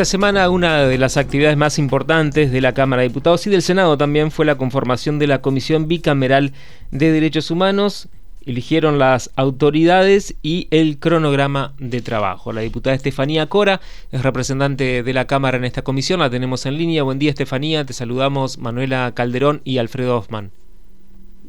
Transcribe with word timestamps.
esta 0.00 0.12
semana 0.12 0.48
una 0.48 0.86
de 0.86 0.96
las 0.96 1.18
actividades 1.18 1.58
más 1.58 1.78
importantes 1.78 2.50
de 2.50 2.62
la 2.62 2.72
Cámara 2.72 3.02
de 3.02 3.08
Diputados 3.08 3.46
y 3.46 3.50
del 3.50 3.60
Senado 3.60 3.98
también 3.98 4.30
fue 4.30 4.46
la 4.46 4.54
conformación 4.54 5.18
de 5.18 5.26
la 5.26 5.42
Comisión 5.42 5.88
Bicameral 5.88 6.54
de 6.90 7.12
Derechos 7.12 7.50
Humanos. 7.50 8.08
Eligieron 8.46 8.98
las 8.98 9.30
autoridades 9.36 10.36
y 10.40 10.68
el 10.70 10.98
cronograma 10.98 11.74
de 11.78 12.00
trabajo. 12.00 12.50
La 12.54 12.62
diputada 12.62 12.96
Estefanía 12.96 13.44
Cora 13.48 13.82
es 14.10 14.22
representante 14.22 15.02
de 15.02 15.12
la 15.12 15.26
Cámara 15.26 15.58
en 15.58 15.66
esta 15.66 15.82
comisión. 15.82 16.20
La 16.20 16.30
tenemos 16.30 16.64
en 16.64 16.78
línea. 16.78 17.02
Buen 17.02 17.18
día, 17.18 17.28
Estefanía. 17.28 17.84
Te 17.84 17.92
saludamos 17.92 18.56
Manuela 18.56 19.12
Calderón 19.14 19.60
y 19.64 19.76
Alfredo 19.76 20.16
Hoffman. 20.16 20.50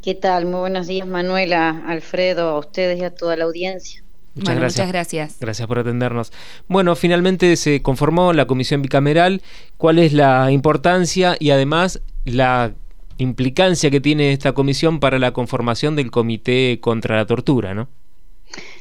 ¿Qué 0.04 0.14
tal? 0.14 0.44
Muy 0.44 0.60
buenos 0.60 0.88
días, 0.88 1.08
Manuela, 1.08 1.84
Alfredo, 1.88 2.50
a 2.50 2.60
ustedes 2.60 3.00
y 3.00 3.06
a 3.06 3.16
toda 3.16 3.38
la 3.38 3.46
audiencia. 3.46 4.04
Muchas 4.36 4.56
gracias. 4.56 4.78
Muchas 4.86 4.94
gracias. 4.94 5.38
Gracias 5.40 5.68
por 5.68 5.80
atendernos. 5.80 6.32
Bueno, 6.68 6.96
finalmente 6.96 7.56
se 7.58 7.82
conformó 7.82 8.34
la 8.34 8.48
comisión 8.48 8.82
bicameral. 8.82 9.42
¿Cuál 9.78 10.00
es 10.00 10.14
la 10.14 10.52
importancia 10.52 11.36
y 11.40 11.52
además 11.52 12.02
la 12.26 12.74
implicancia 13.18 13.92
que 13.92 14.02
tiene 14.02 14.32
esta 14.32 14.54
comisión 14.54 15.00
para 15.00 15.20
la 15.20 15.32
conformación 15.32 15.96
del 15.96 16.12
Comité 16.12 16.80
contra 16.82 17.18
la 17.18 17.26
Tortura, 17.26 17.74
no? 17.74 17.88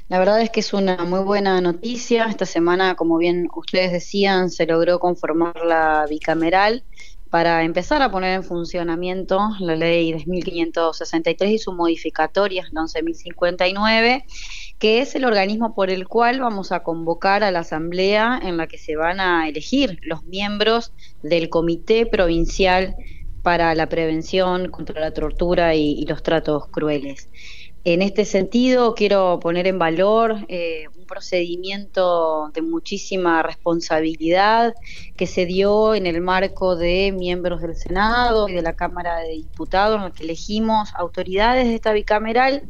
La 0.09 0.19
verdad 0.19 0.41
es 0.41 0.51
que 0.51 0.61
es 0.61 0.73
una 0.73 1.05
muy 1.05 1.21
buena 1.21 1.61
noticia. 1.61 2.25
Esta 2.25 2.47
semana, 2.47 2.97
como 2.97 3.19
bien 3.19 3.49
ustedes 3.55 3.93
decían, 3.93 4.51
se 4.51 4.67
logró 4.67 4.99
conformar 4.99 5.55
la 5.65 6.07
bicameral 6.09 6.83
para 7.31 7.63
empezar 7.63 8.03
a 8.03 8.11
poner 8.11 8.35
en 8.35 8.43
funcionamiento 8.43 9.39
la 9.61 9.77
ley 9.77 10.13
10.563 10.13 11.53
y 11.53 11.59
su 11.59 11.73
modificatoria, 11.73 12.67
la 12.73 12.83
11.059, 12.83 14.25
que 14.81 15.03
es 15.03 15.15
el 15.15 15.27
organismo 15.27 15.75
por 15.75 15.91
el 15.91 16.09
cual 16.09 16.41
vamos 16.41 16.73
a 16.73 16.83
convocar 16.83 17.45
a 17.45 17.51
la 17.51 17.61
asamblea 17.61 18.41
en 18.43 18.57
la 18.57 18.67
que 18.67 18.79
se 18.79 18.97
van 18.97 19.21
a 19.21 19.47
elegir 19.47 20.01
los 20.03 20.25
miembros 20.25 20.93
del 21.23 21.51
Comité 21.51 22.07
Provincial 22.07 22.97
para 23.43 23.75
la 23.75 23.91
Prevención 23.91 24.71
contra 24.71 24.99
la 24.99 25.13
Tortura 25.13 25.75
y, 25.75 26.07
los 26.07 26.23
Tratos 26.23 26.67
Crueles. 26.69 27.29
En 27.85 28.01
este 28.01 28.25
sentido, 28.25 28.95
quiero 28.95 29.39
poner 29.41 29.67
en 29.67 29.79
valor 29.79 30.47
eh, 30.49 30.85
un 30.99 31.05
procedimiento 31.05 32.51
de 32.55 32.63
muchísima 32.63 33.43
responsabilidad 33.43 34.75
que 35.17 35.27
se 35.27 35.45
dio 35.45 35.95
en 35.95 36.07
el 36.07 36.23
marco 36.23 36.77
de 36.77 37.13
miembros 37.13 37.61
del 37.61 37.77
Senado 37.77 38.49
y 38.49 38.55
de 38.55 38.63
la 38.63 38.77
Cámara 38.77 39.19
de 39.21 39.33
Diputados, 39.33 40.01
en 40.01 40.07
el 40.07 40.13
que 40.13 40.25
elegimos 40.25 40.91
autoridades 40.95 41.67
de 41.69 41.75
esta 41.75 41.93
bicameral. 41.93 42.65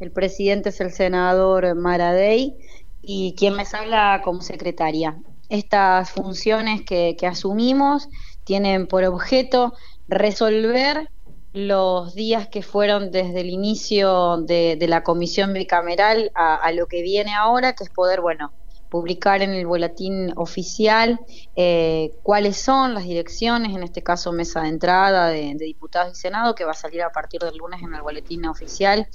El 0.00 0.10
presidente 0.10 0.70
es 0.70 0.80
el 0.80 0.92
senador 0.92 1.74
Maradei 1.74 2.56
y 3.02 3.34
quien 3.36 3.54
me 3.54 3.64
habla 3.72 4.20
como 4.24 4.42
secretaria. 4.42 5.18
Estas 5.48 6.10
funciones 6.10 6.82
que 6.82 7.16
asumimos 7.26 8.08
tienen 8.44 8.86
por 8.86 9.04
objeto 9.04 9.74
resolver 10.08 11.08
los 11.54 12.16
días 12.16 12.48
que 12.48 12.62
fueron 12.62 13.12
desde 13.12 13.40
el 13.40 13.48
inicio 13.48 14.38
de, 14.38 14.76
la 14.88 15.04
comisión 15.04 15.52
bicameral 15.52 16.32
a, 16.34 16.70
lo 16.72 16.88
que 16.88 17.00
viene 17.00 17.32
ahora, 17.32 17.74
que 17.74 17.84
es 17.84 17.90
poder, 17.90 18.20
bueno, 18.20 18.52
publicar 18.94 19.42
en 19.42 19.50
el 19.50 19.66
boletín 19.66 20.32
oficial 20.36 21.18
eh, 21.56 22.12
cuáles 22.22 22.58
son 22.58 22.94
las 22.94 23.02
direcciones, 23.02 23.74
en 23.74 23.82
este 23.82 24.04
caso 24.04 24.30
mesa 24.30 24.62
de 24.62 24.68
entrada 24.68 25.30
de, 25.30 25.52
diputados 25.58 26.16
y 26.16 26.20
senado, 26.20 26.54
que 26.54 26.64
va 26.64 26.70
a 26.70 26.74
salir 26.74 27.02
a 27.02 27.10
partir 27.10 27.40
del 27.40 27.56
lunes 27.56 27.82
en 27.82 27.92
el 27.92 28.02
boletín 28.02 28.46
oficial, 28.46 29.08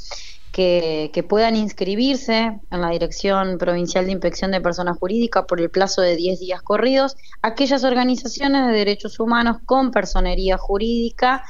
que, 0.52 1.11
que, 1.13 1.23
puedan 1.23 1.55
inscribirse 1.55 2.59
en 2.69 2.81
la 2.81 2.89
Dirección 2.89 3.58
Provincial 3.58 4.05
de 4.05 4.11
Inspección 4.11 4.52
de 4.52 4.59
Personas 4.59 4.97
Jurídicas 4.97 5.45
por 5.47 5.61
el 5.61 5.69
plazo 5.69 6.02
de 6.02 6.17
10 6.17 6.41
días 6.41 6.61
corridos, 6.61 7.16
aquellas 7.41 7.86
organizaciones 7.86 8.67
de 8.67 8.73
derechos 8.73 9.17
humanos 9.17 9.59
con 9.66 9.91
personería 9.91 10.58
jurídica 10.58 11.41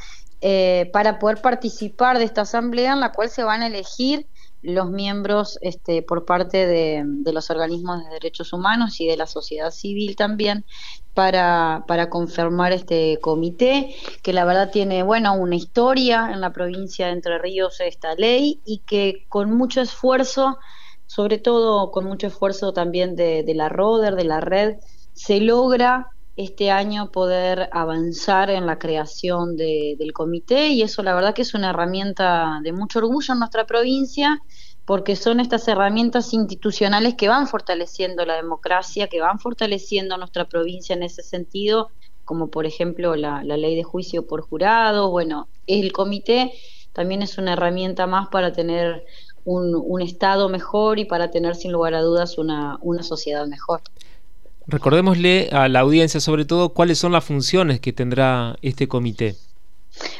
eh, 0.41 0.92
para 0.93 1.17
poder 1.17 1.42
participar 1.42 2.20
de 2.20 2.25
esta 2.25 2.42
asamblea 2.42 2.93
en 2.93 2.99
la 2.99 3.11
cual 3.11 3.31
se 3.31 3.42
van 3.42 3.64
a 3.64 3.67
elegir 3.67 4.27
los 4.61 4.89
miembros 4.89 5.58
este, 5.61 6.02
por 6.02 6.25
parte 6.25 6.67
de, 6.67 7.05
los 7.31 7.49
organismos 7.49 8.03
de 8.03 8.09
derechos 8.09 8.52
humanos 8.52 8.99
y 8.99 9.08
de 9.08 9.17
la 9.17 9.25
sociedad 9.25 9.71
civil 9.71 10.15
también 10.15 10.65
para, 11.14 11.86
para 11.87 12.09
confirmar 12.09 12.71
este 12.71 13.19
comité, 13.21 13.95
que 14.21 14.33
la 14.33 14.45
verdad 14.45 14.71
tiene, 14.71 15.03
bueno, 15.03 15.33
una 15.33 15.55
historia 15.55 16.31
en 16.31 16.42
la 16.42 16.52
provincia 16.52 17.08
de 17.08 17.14
Entre 17.14 17.37
Ríos 17.39 17.80
esta 17.80 18.15
ley 18.15 18.59
y 18.65 18.80
que 18.80 19.25
con 19.30 19.55
mucho 19.55 19.81
esfuerzo, 19.81 20.58
sobre 21.08 21.37
todo 21.37 21.92
con 21.92 22.05
mucho 22.05 22.27
esfuerzo 22.27 22.73
también 22.73 23.15
de, 23.15 23.43
de 23.43 23.55
la 23.55 23.69
RODER, 23.69 24.15
de 24.15 24.25
la 24.25 24.42
red, 24.42 24.75
se 25.14 25.39
logra 25.39 26.11
este 26.39 26.72
año 26.72 27.11
poder 27.11 27.67
avanzar 27.73 28.50
en 28.50 28.66
la 28.66 28.80
creación 28.80 29.58
del 29.58 30.14
comité 30.14 30.70
y 30.70 30.83
eso 30.83 31.04
la 31.04 31.14
verdad 31.14 31.33
que 31.33 31.42
es 31.42 31.54
una 31.54 31.72
herramienta 31.72 32.61
de 32.64 32.72
mucho 32.72 33.00
orgullo 33.00 33.33
en 33.33 33.39
nuestra 33.39 33.66
provincia 33.66 34.42
porque 34.86 35.17
son 35.17 35.42
estas 35.42 35.67
herramientas 35.67 36.33
institucionales 36.33 37.16
que 37.16 37.28
van 37.28 37.45
fortaleciendo 37.45 38.23
la 38.26 38.38
democracia, 38.38 39.08
que 39.08 39.20
van 39.20 39.39
fortaleciendo 39.39 40.16
nuestra 40.16 40.45
provincia 40.45 40.95
en 40.95 41.04
ese 41.04 41.23
sentido, 41.23 41.89
como 42.23 42.48
por 42.48 42.66
ejemplo 42.66 43.17
la, 43.17 43.44
ley 43.44 43.76
de 43.76 43.83
juicio 43.83 44.26
por 44.26 44.39
jurado, 44.42 45.11
bueno, 45.11 45.49
el 45.67 45.92
comité 45.92 46.54
también 46.94 47.22
es 47.22 47.38
una 47.38 47.52
herramienta 47.52 48.08
más 48.08 48.30
para 48.30 48.54
tener 48.54 49.04
un, 49.44 49.76
un 49.76 50.02
Estado 50.02 50.48
mejor 50.48 50.99
y 50.99 51.05
para 51.05 51.32
tener 51.32 51.58
sin 51.58 51.73
lugar 51.73 51.95
a 51.95 52.02
dudas 52.02 52.38
una, 52.38 52.78
una 52.82 53.04
sociedad 53.04 53.45
mejor. 53.45 53.82
Recordémosle 54.69 55.49
a 55.52 55.67
la 55.67 55.80
audiencia 55.80 56.19
sobre 56.19 56.45
todo 56.45 56.69
cuáles 56.69 56.99
son 56.99 57.11
las 57.11 57.25
funciones 57.25 57.80
que 57.80 57.91
tendrá 57.91 58.55
este 58.61 58.87
comité. 58.87 59.35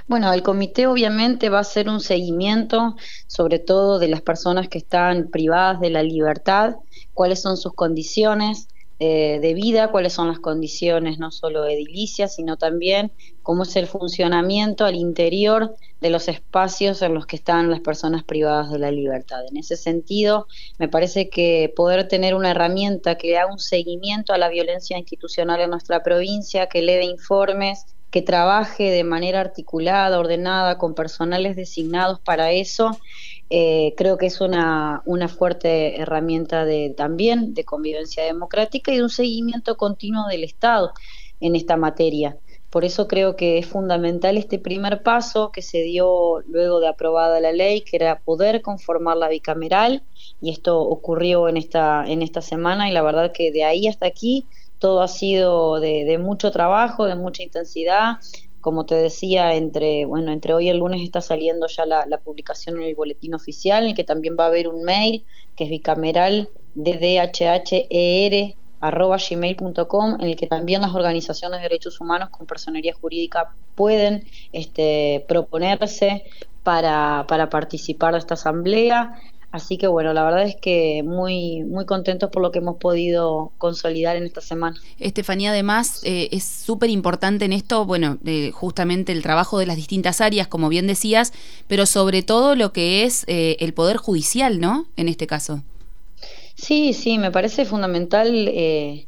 Bueno, 0.08 0.34
el 0.34 0.42
comité 0.42 0.88
obviamente 0.88 1.50
va 1.50 1.60
a 1.60 1.62
hacer 1.62 1.88
un 1.88 2.00
seguimiento, 2.00 2.96
sobre 3.28 3.60
todo 3.60 4.00
de 4.00 4.08
las 4.08 4.22
personas 4.22 4.68
que 4.68 4.80
están 4.80 5.28
privadas 5.28 5.80
de 5.80 5.92
la 5.92 6.02
libertad, 6.02 6.78
cuáles 7.14 7.42
son 7.44 7.58
sus 7.58 7.74
condiciones, 7.74 8.68
eh, 9.02 9.40
de 9.42 9.54
vida, 9.54 9.92
cuáles 9.92 10.12
son 10.12 10.28
las 10.28 10.40
condiciones 10.40 11.20
no 11.20 11.32
solo 11.32 11.66
edilicias, 11.66 12.36
sino 12.36 12.58
también 12.58 13.14
cómo 13.44 13.64
es 13.64 13.76
el 13.78 13.88
funcionamiento 13.88 14.84
al 14.84 14.96
interior 14.96 15.76
de 16.02 16.10
los 16.10 16.28
espacios 16.28 17.02
en 17.02 17.14
los 17.14 17.26
que 17.26 17.38
están 17.38 17.72
las 17.72 17.80
personas 17.80 18.26
privadas 18.26 18.70
de 18.72 18.80
la 18.80 18.92
libertad. 18.92 19.40
En 19.50 19.56
ese 19.56 19.78
sentido, 19.78 20.48
me 20.78 20.90
parece 20.90 21.30
que 21.30 21.72
poder 21.76 22.10
tener 22.10 22.36
una 22.36 22.52
herramienta 22.52 23.16
que 23.16 23.38
haga 23.38 23.52
un 23.52 23.60
seguimiento 23.60 24.34
a 24.34 24.38
la 24.38 24.50
violencia 24.50 24.98
institucional 24.98 25.62
en 25.62 25.70
nuestra 25.70 26.04
provincia, 26.04 26.68
que 26.68 26.82
le 26.82 26.98
dé 26.98 27.06
informes, 27.06 27.86
que 28.12 28.22
trabaje 28.22 28.92
de 28.92 29.04
manera 29.04 29.40
articulada, 29.40 30.20
ordenada, 30.20 30.78
con 30.78 30.94
personales 30.94 31.56
designados 31.56 32.20
para 32.20 32.52
eso, 32.52 32.98
eh, 33.50 33.94
creo 33.98 34.18
que 34.18 34.28
es 34.28 34.42
una, 34.42 35.02
una 35.06 35.28
fuerte 35.28 36.00
herramienta 36.00 36.66
de, 36.66 36.94
también 36.96 37.54
de 37.54 37.66
convivencia 37.66 38.24
democrática 38.24 38.92
y 38.92 38.98
de 38.98 39.04
un 39.04 39.10
seguimiento 39.10 39.76
continuo 39.78 40.28
del 40.28 40.44
Estado 40.44 40.94
en 41.40 41.56
esta 41.56 41.78
materia. 41.78 42.38
Por 42.70 42.86
eso 42.86 43.08
creo 43.08 43.36
que 43.36 43.58
es 43.58 43.66
fundamental 43.66 44.38
este 44.38 44.60
primer 44.60 45.02
paso 45.02 45.52
que 45.52 45.64
se 45.64 45.82
dio 45.82 46.42
luego 46.48 46.80
de 46.80 46.88
aprobada 46.88 47.40
la 47.40 47.52
ley, 47.52 47.82
que 47.82 47.96
era 47.96 48.20
poder 48.20 48.62
conformar 48.62 49.18
la 49.18 49.30
bicameral, 49.30 50.04
y 50.40 50.52
esto 50.52 50.80
ocurrió 50.80 51.50
en 51.50 51.58
esta, 51.58 52.06
en 52.08 52.22
esta 52.22 52.42
semana, 52.42 52.88
y 52.88 52.94
la 52.94 53.02
verdad 53.02 53.32
que 53.32 53.52
de 53.52 53.64
ahí 53.64 53.88
hasta 53.88 54.06
aquí 54.06 54.46
todo 54.78 55.02
ha 55.02 55.08
sido 55.08 55.80
de, 55.80 56.06
de 56.06 56.20
mucho 56.20 56.52
trabajo, 56.52 57.06
de 57.06 57.16
mucha 57.16 57.42
intensidad, 57.42 58.18
como 58.62 58.86
te 58.86 58.96
decía, 58.96 59.56
entre, 59.56 60.06
bueno, 60.06 60.32
entre 60.32 60.54
hoy 60.54 60.66
y 60.66 60.70
el 60.70 60.78
lunes 60.78 61.02
está 61.02 61.22
saliendo 61.22 61.68
ya 61.68 61.86
la, 61.86 62.18
publicación 62.18 62.78
en 62.78 62.84
el 62.84 62.96
boletín 62.96 63.34
oficial, 63.34 63.84
en 63.84 63.90
el 63.90 63.96
que 63.96 64.04
también 64.04 64.36
va 64.40 64.46
a 64.46 64.48
haber 64.48 64.68
un 64.68 64.84
mail 64.84 65.26
que 65.56 65.66
es 65.66 65.70
bicameral 65.70 66.50
arroba 68.82 69.18
gmail.com 69.18 70.16
en 70.22 70.28
el 70.28 70.36
que 70.36 70.48
también 70.48 70.82
las 70.82 70.96
organizaciones 70.96 71.60
de 71.60 71.64
derechos 71.64 72.00
humanos 72.00 72.30
con 72.30 72.48
personería 72.48 72.94
jurídica 72.94 73.54
pueden 73.76 74.26
este, 74.54 75.26
proponerse 75.28 76.24
para 76.64 77.26
participar 77.50 78.14
de 78.14 78.20
esta 78.20 78.36
asamblea. 78.36 79.20
Así 79.52 79.78
que 79.78 79.88
bueno, 79.88 80.14
la 80.14 80.24
verdad 80.24 80.44
es 80.44 80.56
que 80.56 81.02
muy, 81.04 81.64
muy 81.64 81.86
contentos 81.86 82.30
por 82.30 82.44
lo 82.44 82.52
que 82.52 82.60
hemos 82.60 82.78
podido 82.78 83.52
consolidar 83.58 84.16
en 84.16 84.26
esta 84.26 84.42
semana. 84.42 84.80
Estefanía, 85.00 85.50
además, 85.50 86.02
eh, 86.04 86.30
es 86.32 86.44
súper 86.44 86.92
importante 86.92 87.46
en 87.46 87.54
esto, 87.54 87.86
bueno, 87.86 88.20
justamente 88.54 89.12
el 89.12 89.24
trabajo 89.24 89.58
de 89.58 89.66
las 89.66 89.76
distintas 89.76 90.22
áreas, 90.22 90.48
como 90.48 90.70
bien 90.70 90.86
decías, 90.86 91.34
pero 91.68 91.88
sobre 91.88 92.22
todo 92.22 92.56
lo 92.56 92.72
que 92.74 93.04
es 93.04 93.24
eh, 93.28 93.58
el 93.60 93.74
Poder 93.74 93.98
Judicial, 93.98 94.60
¿no? 94.60 94.86
En 94.98 95.08
este 95.08 95.26
caso. 95.26 95.64
Sí, 96.54 96.94
sí, 96.94 97.18
me 97.18 97.32
parece 97.32 97.66
fundamental 97.66 98.30
eh, 98.50 99.06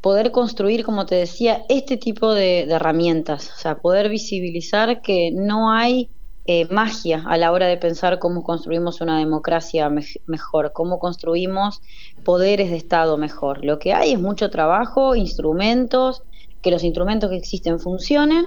poder 0.00 0.32
construir, 0.32 0.84
como 0.84 1.06
te 1.06 1.14
decía, 1.14 1.64
este 1.68 1.96
tipo 1.96 2.34
de 2.34 2.62
herramientas, 2.62 3.52
o 3.56 3.60
sea, 3.60 3.76
poder 3.76 4.08
visibilizar 4.08 5.02
que 5.02 5.30
no 5.32 5.70
hay 5.70 6.08
eh, 6.46 6.66
magia 6.70 7.24
a 7.26 7.38
la 7.38 7.52
hora 7.52 7.66
de 7.66 7.78
pensar 7.78 8.18
cómo 8.18 8.42
construimos 8.42 9.00
una 9.00 9.18
democracia 9.18 9.90
mejor, 10.26 10.72
cómo 10.72 10.98
construimos 10.98 11.80
poderes 12.22 12.70
de 12.70 12.76
Estado 12.76 13.16
mejor. 13.16 13.64
Lo 13.64 13.78
que 13.78 13.94
hay 13.94 14.12
es 14.12 14.20
mucho 14.20 14.50
trabajo, 14.50 15.14
instrumentos, 15.14 16.22
que 16.60 16.70
los 16.70 16.84
instrumentos 16.84 17.30
que 17.30 17.36
existen 17.36 17.80
funcionen 17.80 18.44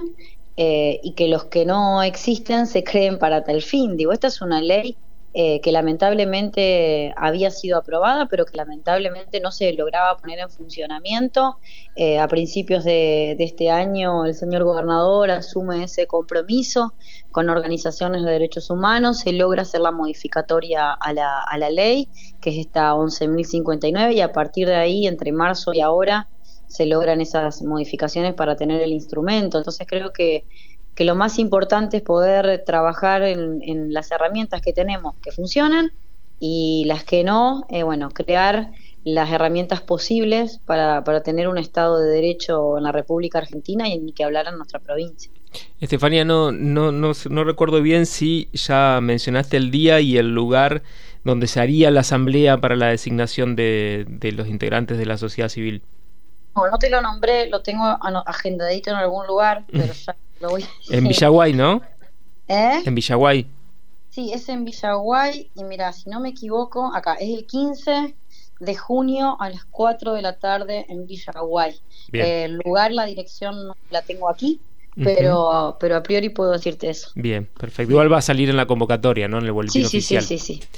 eh, 0.56 1.00
y 1.02 1.14
que 1.14 1.28
los 1.28 1.44
que 1.44 1.64
no 1.64 2.02
existen 2.02 2.66
se 2.66 2.84
creen 2.84 3.18
para 3.18 3.42
tal 3.44 3.62
fin. 3.62 3.96
Digo, 3.96 4.12
esta 4.12 4.28
es 4.28 4.40
una 4.42 4.60
ley 4.60 4.96
eh, 5.34 5.60
que 5.60 5.72
lamentablemente 5.72 7.12
había 7.16 7.50
sido 7.50 7.76
aprobada, 7.76 8.26
pero 8.26 8.46
que 8.46 8.56
lamentablemente 8.56 9.40
no 9.40 9.52
se 9.52 9.72
lograba 9.74 10.16
poner 10.16 10.38
en 10.38 10.50
funcionamiento. 10.50 11.58
Eh, 11.96 12.18
a 12.18 12.26
principios 12.28 12.82
de, 12.84 13.36
este 13.38 13.70
año 13.70 14.24
el 14.24 14.34
señor 14.34 14.64
gobernador 14.64 15.30
asume 15.30 15.84
ese 15.84 16.06
compromiso 16.06 16.94
con 17.30 17.50
organizaciones 17.50 18.24
de 18.24 18.30
derechos 18.30 18.70
humanos, 18.70 19.20
se 19.20 19.32
logra 19.32 19.62
hacer 19.62 19.82
la 19.82 19.92
modificatoria 19.92 20.92
a 20.92 21.12
la, 21.12 21.40
a 21.40 21.58
la 21.58 21.68
ley, 21.68 22.08
que 22.40 22.50
es 22.50 22.56
esta 22.56 22.94
11.059, 22.94 24.14
y 24.14 24.22
a 24.22 24.32
partir 24.32 24.66
de 24.66 24.76
ahí, 24.76 25.06
entre 25.06 25.32
marzo 25.32 25.74
y 25.74 25.80
ahora, 25.80 26.26
se 26.68 26.86
logran 26.86 27.20
esas 27.20 27.62
modificaciones 27.62 28.34
para 28.34 28.56
tener 28.56 28.80
el 28.80 28.92
instrumento. 28.92 29.58
Entonces 29.58 29.86
creo 29.88 30.12
que 30.12 30.44
que 30.98 31.04
lo 31.04 31.14
más 31.14 31.38
importante 31.38 31.98
es 31.98 32.02
poder 32.02 32.64
trabajar 32.66 33.22
en, 33.22 33.92
las 33.92 34.10
herramientas 34.10 34.60
que 34.60 34.72
tenemos 34.72 35.14
que 35.22 35.30
funcionan 35.30 35.92
y 36.40 36.82
las 36.88 37.04
que 37.04 37.22
no, 37.22 37.68
eh, 37.70 37.84
bueno, 37.84 38.10
crear 38.10 38.72
las 39.04 39.30
herramientas 39.30 39.80
posibles 39.80 40.58
para, 40.66 41.04
para, 41.04 41.22
tener 41.22 41.46
un 41.46 41.56
Estado 41.56 42.00
de 42.00 42.10
Derecho 42.10 42.78
en 42.78 42.82
la 42.82 42.90
República 42.90 43.38
Argentina 43.38 43.86
y 43.86 43.96
ni 43.96 44.12
que 44.12 44.24
hablar 44.24 44.48
en 44.48 44.56
nuestra 44.56 44.80
provincia. 44.80 45.30
Estefanía, 45.80 46.24
no, 46.24 46.50
no, 46.50 46.90
no, 46.90 47.12
no 47.30 47.44
recuerdo 47.44 47.80
bien 47.80 48.04
si 48.04 48.48
ya 48.52 48.98
mencionaste 49.00 49.56
el 49.56 49.70
día 49.70 50.00
y 50.00 50.18
el 50.18 50.34
lugar 50.34 50.82
donde 51.22 51.46
se 51.46 51.60
haría 51.60 51.92
la 51.92 52.00
asamblea 52.00 52.60
para 52.60 52.74
la 52.74 52.88
designación 52.88 53.54
de, 53.54 54.04
de 54.08 54.32
los 54.32 54.48
integrantes 54.48 54.98
de 54.98 55.06
la 55.06 55.16
sociedad 55.16 55.48
civil. 55.48 55.80
No, 56.56 56.68
no 56.68 56.76
te 56.76 56.90
lo 56.90 57.00
nombré, 57.00 57.48
lo 57.48 57.62
tengo 57.62 57.84
agendadito 58.26 58.90
en 58.90 58.96
algún 58.96 59.28
lugar, 59.28 59.62
pero 59.70 59.92
ya 60.06 60.16
en 60.90 61.04
Villaguay, 61.04 61.52
¿no? 61.52 61.82
¿Eh? 62.48 62.82
En 62.84 62.94
Villaguay. 62.94 63.46
Sí, 64.10 64.32
es 64.32 64.48
en 64.48 64.64
Villaguay 64.64 65.50
y 65.54 65.64
mira, 65.64 65.92
si 65.92 66.10
no 66.10 66.20
me 66.20 66.30
equivoco, 66.30 66.92
acá 66.94 67.14
es 67.14 67.28
el 67.36 67.46
15 67.46 68.14
de 68.60 68.74
junio 68.74 69.36
a 69.40 69.50
las 69.50 69.64
4 69.66 70.14
de 70.14 70.22
la 70.22 70.38
tarde 70.38 70.86
en 70.88 71.06
Villaguay. 71.06 71.74
el 72.12 72.58
lugar, 72.64 72.92
la 72.92 73.04
dirección 73.04 73.54
la 73.90 74.02
tengo 74.02 74.28
aquí, 74.28 74.60
pero, 74.96 75.76
pero 75.78 75.96
a 75.96 76.02
priori 76.02 76.30
puedo 76.30 76.52
decirte 76.52 76.90
eso. 76.90 77.10
Bien, 77.14 77.46
perfecto. 77.58 77.92
Igual 77.92 78.12
va 78.12 78.18
a 78.18 78.22
salir 78.22 78.50
en 78.50 78.56
la 78.56 78.66
convocatoria, 78.66 79.28
¿no? 79.28 79.38
En 79.38 79.44
el 79.44 79.52
boletín 79.52 79.82
sí, 79.82 79.86
oficial. 79.86 80.24
Sí, 80.24 80.38
sí, 80.38 80.60
sí, 80.60 80.68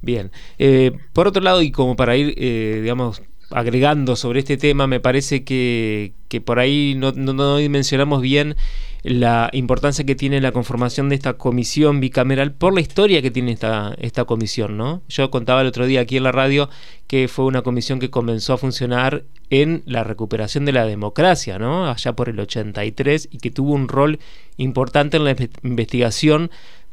Bien. 0.00 0.30
Eh, 0.58 0.92
por 1.12 1.26
otro 1.26 1.42
lado, 1.42 1.60
y 1.62 1.70
como 1.70 1.96
para 1.96 2.16
ir, 2.16 2.34
eh, 2.38 2.80
digamos, 2.80 3.22
agregando 3.50 4.16
sobre 4.16 4.40
este 4.40 4.56
tema, 4.56 4.86
me 4.86 5.00
parece 5.00 5.44
que, 5.44 6.12
que 6.28 6.40
por 6.40 6.58
ahí 6.58 6.94
no, 6.96 7.12
no, 7.12 7.32
no 7.32 7.56
mencionamos 7.68 8.22
bien 8.22 8.56
la 9.06 9.50
importancia 9.52 10.04
que 10.04 10.16
tiene 10.16 10.40
la 10.40 10.50
conformación 10.50 11.08
de 11.08 11.14
esta 11.14 11.34
comisión 11.34 12.00
bicameral 12.00 12.52
por 12.52 12.74
la 12.74 12.80
historia 12.80 13.22
que 13.22 13.30
tiene 13.30 13.52
esta, 13.52 13.94
esta 13.98 14.24
comisión, 14.24 14.76
¿no? 14.76 15.00
Yo 15.08 15.30
contaba 15.30 15.60
el 15.60 15.68
otro 15.68 15.86
día 15.86 16.00
aquí 16.00 16.16
en 16.16 16.24
la 16.24 16.32
radio 16.32 16.68
que 17.06 17.28
fue 17.28 17.44
una 17.44 17.62
comisión 17.62 18.00
que 18.00 18.10
comenzó 18.10 18.54
a 18.54 18.58
funcionar 18.58 19.22
en 19.48 19.84
la 19.86 20.02
recuperación 20.02 20.64
de 20.64 20.72
la 20.72 20.86
democracia, 20.86 21.56
¿no? 21.56 21.88
Allá 21.88 22.14
por 22.14 22.28
el 22.28 22.40
83 22.40 23.28
y 23.30 23.38
que 23.38 23.52
tuvo 23.52 23.74
un 23.74 23.86
rol 23.86 24.18
importante 24.56 25.18
en 25.18 25.24
la 25.24 25.36
investigación 25.62 26.50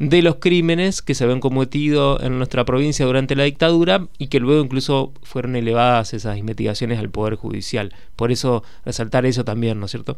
de 0.09 0.21
los 0.21 0.35
crímenes 0.35 1.01
que 1.01 1.15
se 1.15 1.23
habían 1.23 1.39
cometido 1.39 2.19
en 2.21 2.38
nuestra 2.38 2.65
provincia 2.65 3.05
durante 3.05 3.35
la 3.35 3.44
dictadura 3.44 4.07
y 4.17 4.27
que 4.27 4.39
luego 4.39 4.63
incluso 4.63 5.13
fueron 5.23 5.55
elevadas 5.55 6.13
esas 6.13 6.38
investigaciones 6.38 7.00
al 7.00 7.09
Poder 7.09 7.35
Judicial. 7.35 7.94
Por 8.15 8.31
eso 8.31 8.63
resaltar 8.85 9.25
eso 9.25 9.45
también, 9.45 9.79
¿no 9.79 9.85
es 9.85 9.91
cierto? 9.91 10.17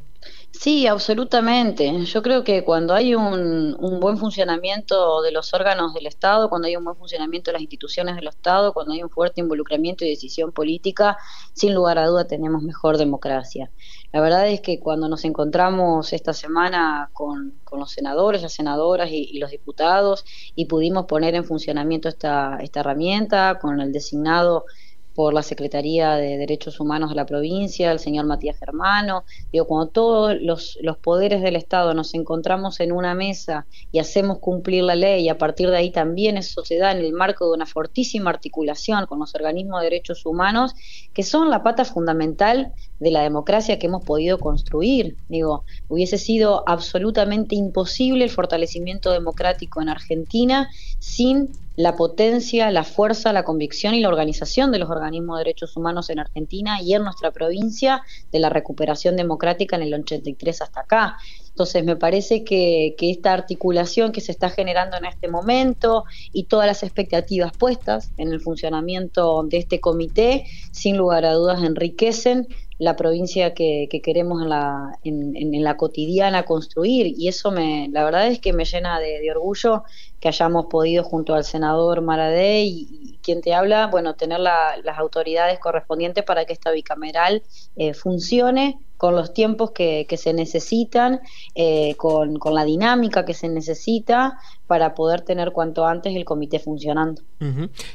Sí, 0.52 0.88
absolutamente. 0.88 2.04
Yo 2.06 2.22
creo 2.22 2.44
que 2.44 2.64
cuando 2.64 2.94
hay 2.94 3.16
un, 3.16 3.76
un 3.80 4.00
buen 4.00 4.18
funcionamiento 4.18 5.22
de 5.22 5.32
los 5.32 5.54
órganos 5.54 5.94
del 5.94 6.08
Estado, 6.08 6.50
cuando 6.50 6.68
hay 6.68 6.76
un 6.76 6.84
buen 6.84 6.98
funcionamiento 6.98 7.52
de 7.52 7.54
las 7.54 7.62
instituciones 7.62 8.16
del 8.16 8.28
Estado, 8.28 8.74
cuando 8.74 8.94
hay 8.94 9.04
un 9.04 9.10
fuerte 9.10 9.42
involucramiento 9.42 10.06
y 10.06 10.10
decisión 10.10 10.52
política, 10.52 11.18
sin 11.54 11.74
lugar 11.74 12.00
a 12.00 12.08
duda 12.08 12.26
tenemos 12.26 12.64
mejor 12.64 12.98
democracia. 12.98 13.70
La 14.12 14.22
verdad 14.22 14.48
es 14.48 14.62
que 14.62 14.80
cuando 14.80 15.10
nos 15.10 15.26
encontramos 15.26 16.14
esta 16.14 16.34
semana 16.34 17.10
con, 17.14 17.60
los 17.72 17.92
senadores, 17.92 18.42
las 18.42 18.54
senadoras 18.54 19.10
y, 19.12 19.38
los 19.40 19.52
diputados 19.52 20.24
y 20.56 20.66
pudimos 20.66 21.06
poner 21.06 21.36
en 21.36 21.44
funcionamiento 21.44 22.08
esta, 22.08 22.58
esta 22.62 22.80
herramienta 22.80 23.60
con 23.60 23.82
el 23.82 23.92
designado 23.92 24.66
por 25.16 25.34
la 25.34 25.42
Secretaría 25.42 26.16
de 26.16 26.38
Derechos 26.38 26.80
Humanos 26.80 27.10
de 27.10 27.16
la 27.16 27.26
provincia, 27.26 27.92
el 27.92 28.00
señor 28.00 28.26
Matías 28.26 28.60
Germano. 28.60 29.24
Digo, 29.52 29.66
cuando 29.66 29.88
todos 29.88 30.36
los, 30.42 30.78
poderes 31.02 31.42
del 31.42 31.56
Estado 31.56 31.94
nos 31.94 32.14
encontramos 32.14 32.80
en 32.82 32.92
una 32.92 33.16
mesa 33.16 33.66
y 33.92 34.00
hacemos 34.00 34.40
cumplir 34.40 34.84
la 34.84 34.96
ley, 34.96 35.24
y 35.24 35.30
a 35.30 35.38
partir 35.38 35.70
de 35.70 35.78
ahí 35.78 35.92
también 35.92 36.38
eso 36.38 36.66
se 36.66 36.78
da 36.78 36.92
en 36.92 37.00
el 37.00 37.14
marco 37.14 37.46
de 37.46 37.54
una 37.54 37.66
fortísima 37.66 38.30
articulación 38.30 39.06
con 39.06 39.20
los 39.20 39.34
organismos 39.36 39.80
de 39.80 39.86
derechos 39.86 40.26
humanos, 40.26 40.74
que 41.14 41.24
son 41.24 41.50
la 41.50 41.64
pata 41.64 41.86
fundamental 41.86 42.74
de 43.00 43.12
la 43.12 43.22
democracia 43.22 43.80
que 43.80 43.88
hemos 43.88 44.04
podido 44.04 44.38
construir. 44.40 45.16
Digo, 45.30 45.64
hubiese 45.88 46.18
sido 46.18 46.64
absolutamente 46.68 47.56
imposible 47.56 48.26
el 48.26 48.30
fortalecimiento 48.30 49.12
democrático 49.12 49.82
en 49.82 49.90
Argentina 49.90 50.70
sin 51.00 51.50
la 51.76 51.96
potencia, 51.96 52.72
la 52.72 52.84
fuerza, 52.84 53.34
la 53.34 53.44
convicción 53.44 53.94
y 53.94 54.02
la 54.02 54.08
organización 54.08 54.72
de 54.72 54.80
los 54.80 54.90
organismos 54.90 55.38
de 55.38 55.46
derechos 55.46 55.76
humanos 55.76 56.10
en 56.10 56.20
Argentina 56.20 56.82
y 56.82 56.94
en 56.94 57.04
nuestra 57.04 57.32
provincia 57.32 58.02
de 58.32 58.40
la 58.40 58.50
recuperación 58.50 59.16
democrática 59.16 59.76
en 59.76 59.84
el 59.84 59.94
83 59.94 60.62
hasta 60.62 60.82
acá. 60.82 61.18
Entonces 61.50 61.86
me 61.86 61.96
parece 61.96 62.44
que, 62.44 62.96
que, 62.98 63.12
esta 63.12 63.32
articulación 63.32 64.12
que 64.12 64.20
se 64.20 64.32
está 64.34 64.50
generando 64.50 64.98
en 64.98 65.06
este 65.06 65.30
momento 65.30 66.04
y 66.34 66.44
todas 66.44 66.68
las 66.68 66.84
expectativas 66.84 67.54
puestas 67.58 68.12
en 68.18 68.30
el 68.34 68.42
funcionamiento 68.42 69.44
de 69.44 69.58
este 69.58 69.80
comité, 69.80 70.46
sin 70.72 70.98
lugar 70.98 71.24
a 71.24 71.34
dudas 71.34 71.64
enriquecen 71.64 72.48
la 72.78 72.96
provincia 72.96 73.54
que, 73.54 73.88
queremos 74.04 74.42
en 74.42 74.50
la, 74.50 75.00
en, 75.04 75.64
la 75.64 75.78
cotidiana 75.78 76.44
construir 76.44 77.14
y 77.18 77.28
eso 77.28 77.52
me, 77.52 77.88
la 77.90 78.04
verdad 78.04 78.28
es 78.28 78.40
que 78.40 78.54
me 78.54 78.66
llena 78.66 79.00
de, 79.00 79.32
orgullo 79.32 79.84
que 80.26 80.30
hayamos 80.30 80.66
podido 80.66 81.04
junto 81.04 81.36
al 81.36 81.44
senador 81.44 82.02
Maradé 82.02 82.64
y, 82.64 83.20
quien 83.22 83.42
te 83.42 83.54
habla, 83.54 83.86
bueno, 83.86 84.16
tener 84.16 84.40
las 84.40 84.98
autoridades 84.98 85.60
correspondientes 85.60 86.24
para 86.24 86.46
que 86.46 86.54
esta 86.54 86.72
bicameral 86.72 87.44
eh, 87.76 87.94
funcione 87.94 88.80
con 88.98 89.16
los 89.16 89.34
tiempos 89.34 89.72
que, 89.72 90.08
se 90.18 90.34
necesitan, 90.34 91.20
eh, 91.54 91.96
con, 91.98 92.38
con, 92.38 92.54
la 92.54 92.64
dinámica 92.64 93.26
que 93.26 93.34
se 93.34 93.50
necesita 93.50 94.38
para 94.68 94.96
poder 94.96 95.22
tener 95.22 95.52
cuanto 95.52 95.86
antes 95.86 96.16
el 96.16 96.26
comité 96.26 96.60
funcionando. 96.60 97.22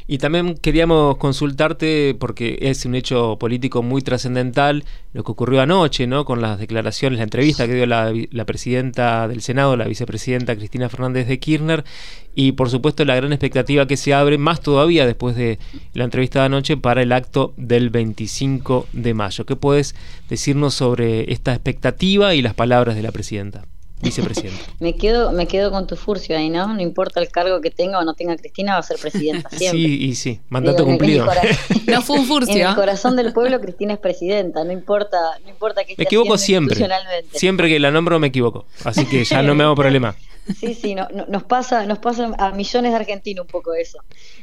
Y 0.07 0.19
también 0.19 0.55
queríamos 0.55 1.17
consultarte, 1.17 2.15
porque 2.19 2.59
es 2.61 2.85
un 2.85 2.95
hecho 2.95 3.37
político 3.39 3.83
muy 3.83 4.03
trascendental, 4.03 4.85
lo 5.13 5.25
que 5.25 5.33
ocurrió 5.33 5.61
anoche, 5.61 6.07
¿no? 6.07 6.25
Con 6.25 6.41
las 6.41 6.59
declaraciones, 6.61 7.19
la 7.19 7.25
entrevista 7.25 7.67
que 7.67 7.75
dio 7.75 7.87
la, 7.87 8.13
la 8.31 8.45
presidenta 8.45 9.27
del 9.27 9.41
Senado, 9.41 9.77
la 9.77 9.87
vicepresidenta 9.87 10.55
Cristina 10.55 10.89
Fernández 10.89 11.27
de 11.27 11.41
Kirchner, 11.41 11.85
y 12.33 12.53
por 12.53 12.71
supuesto 12.71 13.05
la 13.05 13.17
gran 13.17 13.33
expectativa 13.33 13.87
que 13.87 13.97
se 13.97 14.15
abre, 14.15 14.39
más 14.39 14.61
todavía 14.61 15.05
después 15.05 15.35
de 15.35 15.59
la 15.95 16.05
entrevista 16.05 16.41
de 16.41 16.47
anoche, 16.47 16.77
para 16.77 17.03
el 17.03 17.11
acto 17.11 17.53
del 17.57 17.91
25 17.91 18.87
de 18.93 19.15
mayo. 19.15 19.47
¿Qué 19.47 19.57
puedes 19.57 19.97
decirnos 20.29 20.75
sobre 20.75 20.90
esta 20.99 21.53
expectativa 21.53 22.35
y 22.35 22.43
las 22.43 22.55
palabras 22.55 22.97
de 22.97 23.03
la 23.03 23.13
presidenta? 23.13 23.65
vicepresidenta. 24.03 24.59
me 24.81 24.97
quedo 24.97 25.33
me 25.33 25.47
quedo 25.47 25.71
con 25.71 25.87
tu 25.87 25.97
furcio 25.97 26.37
ahí, 26.37 26.49
¿no? 26.49 26.73
No 26.75 26.81
importa 26.81 27.21
el 27.21 27.29
cargo 27.29 27.61
que 27.61 27.71
tenga 27.71 27.99
o 27.99 28.05
no 28.05 28.15
tenga 28.15 28.37
Cristina, 28.37 28.75
va 28.75 28.79
a 28.79 28.83
ser 28.83 28.99
presidenta 28.99 29.49
siempre. 29.57 29.81
Sí, 29.81 30.05
y 30.05 30.15
sí, 30.15 30.41
mandato 30.49 30.85
cumplido. 30.85 31.27
no 31.87 32.03
fue 32.03 32.19
un 32.19 32.27
furcio. 32.27 32.55
En 32.55 32.69
el 32.69 32.75
corazón 32.75 33.17
del 33.17 33.33
pueblo 33.33 33.61
Cristina 33.61 33.95
es 33.95 33.99
presidenta, 33.99 34.65
no 34.65 34.73
importa, 34.73 35.19
no 35.45 35.51
importa 35.51 35.85
que 35.85 35.95
Me 35.97 36.05
equivoco 36.05 36.39
siempre. 36.39 36.87
Siempre 37.33 37.69
que 37.69 37.79
la 37.79 37.91
nombro 37.91 38.19
me 38.19 38.29
equivoco, 38.29 38.67
así 38.85 39.05
que 39.07 39.25
ya 39.25 39.43
no 39.43 39.55
me 39.55 39.65
hago 39.65 39.75
problema. 39.75 40.15
Sí, 40.59 40.75
sí, 40.75 40.95
no, 40.95 41.07
nos 41.29 41.45
pasa, 41.45 41.87
nos 41.87 41.99
pasa 41.99 42.33
a 42.39 42.51
millones 42.53 42.93
de 42.93 42.97
argentinos 42.97 43.45
un 43.45 43.51
poco 43.51 43.75
eso. 43.75 43.99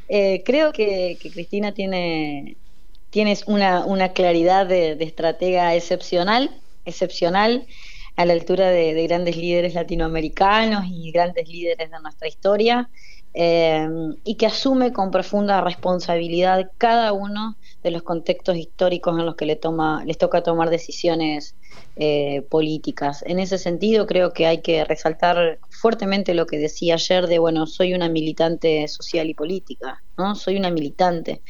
Eh, 0.08 0.42
creo 0.44 0.72
que, 0.72 1.18
Cristina 1.20 1.72
tiene 1.72 2.56
tienes 3.10 3.44
una, 3.46 3.84
una 3.84 4.12
claridad 4.12 4.66
de, 4.66 4.92
estratega 5.00 5.74
excepcional, 5.74 6.50
excepcional 6.84 7.66
a 8.16 8.24
la 8.24 8.32
altura 8.32 8.70
de, 8.70 9.06
grandes 9.06 9.36
líderes 9.36 9.74
latinoamericanos 9.74 10.84
y 10.90 11.10
grandes 11.12 11.48
líderes 11.48 11.90
de 11.90 12.00
nuestra 12.00 12.28
historia. 12.28 12.90
eh, 13.34 13.86
y 14.24 14.34
que 14.36 14.46
asume 14.46 14.92
con 14.92 15.10
profunda 15.10 15.60
responsabilidad 15.60 16.70
cada 16.78 17.12
uno 17.12 17.56
de 17.82 17.90
los 17.90 18.02
contextos 18.02 18.56
históricos 18.56 19.18
en 19.18 19.26
los 19.26 19.36
que 19.36 19.46
le 19.46 19.54
toma, 19.54 20.02
les 20.04 20.18
toca 20.18 20.42
tomar 20.42 20.70
decisiones 20.70 21.54
eh, 21.96 22.42
políticas. 22.48 23.22
En 23.26 23.38
ese 23.38 23.58
sentido, 23.58 24.06
creo 24.06 24.32
que 24.32 24.46
hay 24.46 24.60
que 24.62 24.84
resaltar 24.84 25.58
fuertemente 25.68 26.34
lo 26.34 26.46
que 26.46 26.58
decía 26.58 26.94
ayer 26.94 27.26
de, 27.26 27.38
bueno, 27.38 27.66
soy 27.66 27.94
una 27.94 28.08
militante 28.08 28.86
social 28.88 29.28
y 29.28 29.34
política, 29.34 30.02
¿no? 30.16 30.34
Soy 30.34 30.56
una 30.56 30.70
militante. 30.70 31.42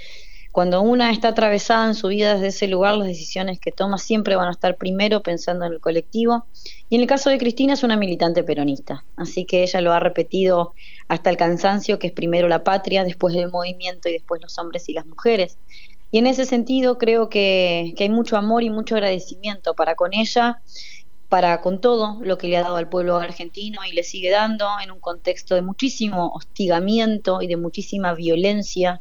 Cuando 0.58 0.82
una 0.82 1.12
está 1.12 1.28
atravesada 1.28 1.86
en 1.86 1.94
su 1.94 2.08
vida 2.08 2.34
desde 2.34 2.48
ese 2.48 2.66
lugar, 2.66 2.96
las 2.96 3.06
decisiones 3.06 3.60
que 3.60 3.70
toma 3.70 3.96
siempre 3.96 4.34
van 4.34 4.48
a 4.48 4.50
estar 4.50 4.76
primero 4.76 5.22
pensando 5.22 5.64
en 5.64 5.72
el 5.72 5.78
colectivo. 5.78 6.46
Y 6.88 6.96
en 6.96 7.02
el 7.02 7.06
caso 7.06 7.30
de 7.30 7.38
Cristina 7.38 7.74
es 7.74 7.84
una 7.84 7.96
militante 7.96 8.42
peronista, 8.42 9.04
así 9.14 9.44
que 9.44 9.62
ella 9.62 9.80
lo 9.80 9.92
ha 9.92 10.00
repetido 10.00 10.74
hasta 11.06 11.30
el 11.30 11.36
cansancio, 11.36 12.00
que 12.00 12.08
es 12.08 12.12
primero 12.12 12.48
la 12.48 12.64
patria, 12.64 13.04
después 13.04 13.36
el 13.36 13.52
movimiento 13.52 14.08
y 14.08 14.14
después 14.14 14.42
los 14.42 14.58
hombres 14.58 14.88
y 14.88 14.94
las 14.94 15.06
mujeres. 15.06 15.58
Y 16.10 16.18
en 16.18 16.26
ese 16.26 16.44
sentido 16.44 16.98
creo 16.98 17.28
que, 17.28 17.94
hay 17.96 18.08
mucho 18.08 18.36
amor 18.36 18.64
y 18.64 18.70
mucho 18.70 18.96
agradecimiento 18.96 19.74
para 19.74 19.94
con 19.94 20.12
ella, 20.12 20.60
para 21.28 21.60
con 21.60 21.80
todo 21.80 22.18
lo 22.20 22.36
que 22.36 22.48
le 22.48 22.56
ha 22.56 22.62
dado 22.62 22.78
al 22.78 22.88
pueblo 22.88 23.16
argentino 23.18 23.82
y 23.88 23.94
le 23.94 24.02
sigue 24.02 24.30
dando 24.30 24.66
en 24.82 24.90
un 24.90 24.98
contexto 24.98 25.54
de 25.54 25.62
muchísimo 25.62 26.32
hostigamiento 26.34 27.42
y 27.42 27.46
de 27.46 27.56
muchísima 27.56 28.12
violencia, 28.14 29.00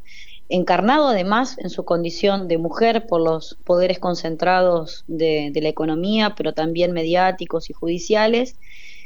encarnado 0.49 1.07
además 1.07 1.57
en 1.59 1.69
su 1.69 1.83
condición 1.83 2.47
de 2.47 2.57
mujer 2.57 3.05
por 3.07 3.21
los 3.21 3.57
poderes 3.63 3.99
concentrados 3.99 5.03
de, 5.07 5.51
la 5.61 5.69
economía, 5.69 6.35
pero 6.35 6.53
también 6.53 6.93
mediáticos 6.93 7.69
y 7.69 7.73
judiciales. 7.73 8.55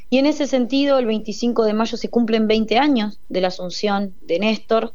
Y 0.10 0.18
en 0.18 0.26
ese 0.26 0.46
sentido, 0.46 1.00
el 1.00 1.06
25 1.06 1.64
de 1.64 1.74
mayo 1.74 1.98
se 1.98 2.10
cumplen 2.10 2.48
20 2.48 2.78
años 2.78 3.20
de 3.30 3.42
la 3.42 3.48
asunción 3.48 4.14
de 4.22 4.40
Néstor, 4.40 4.94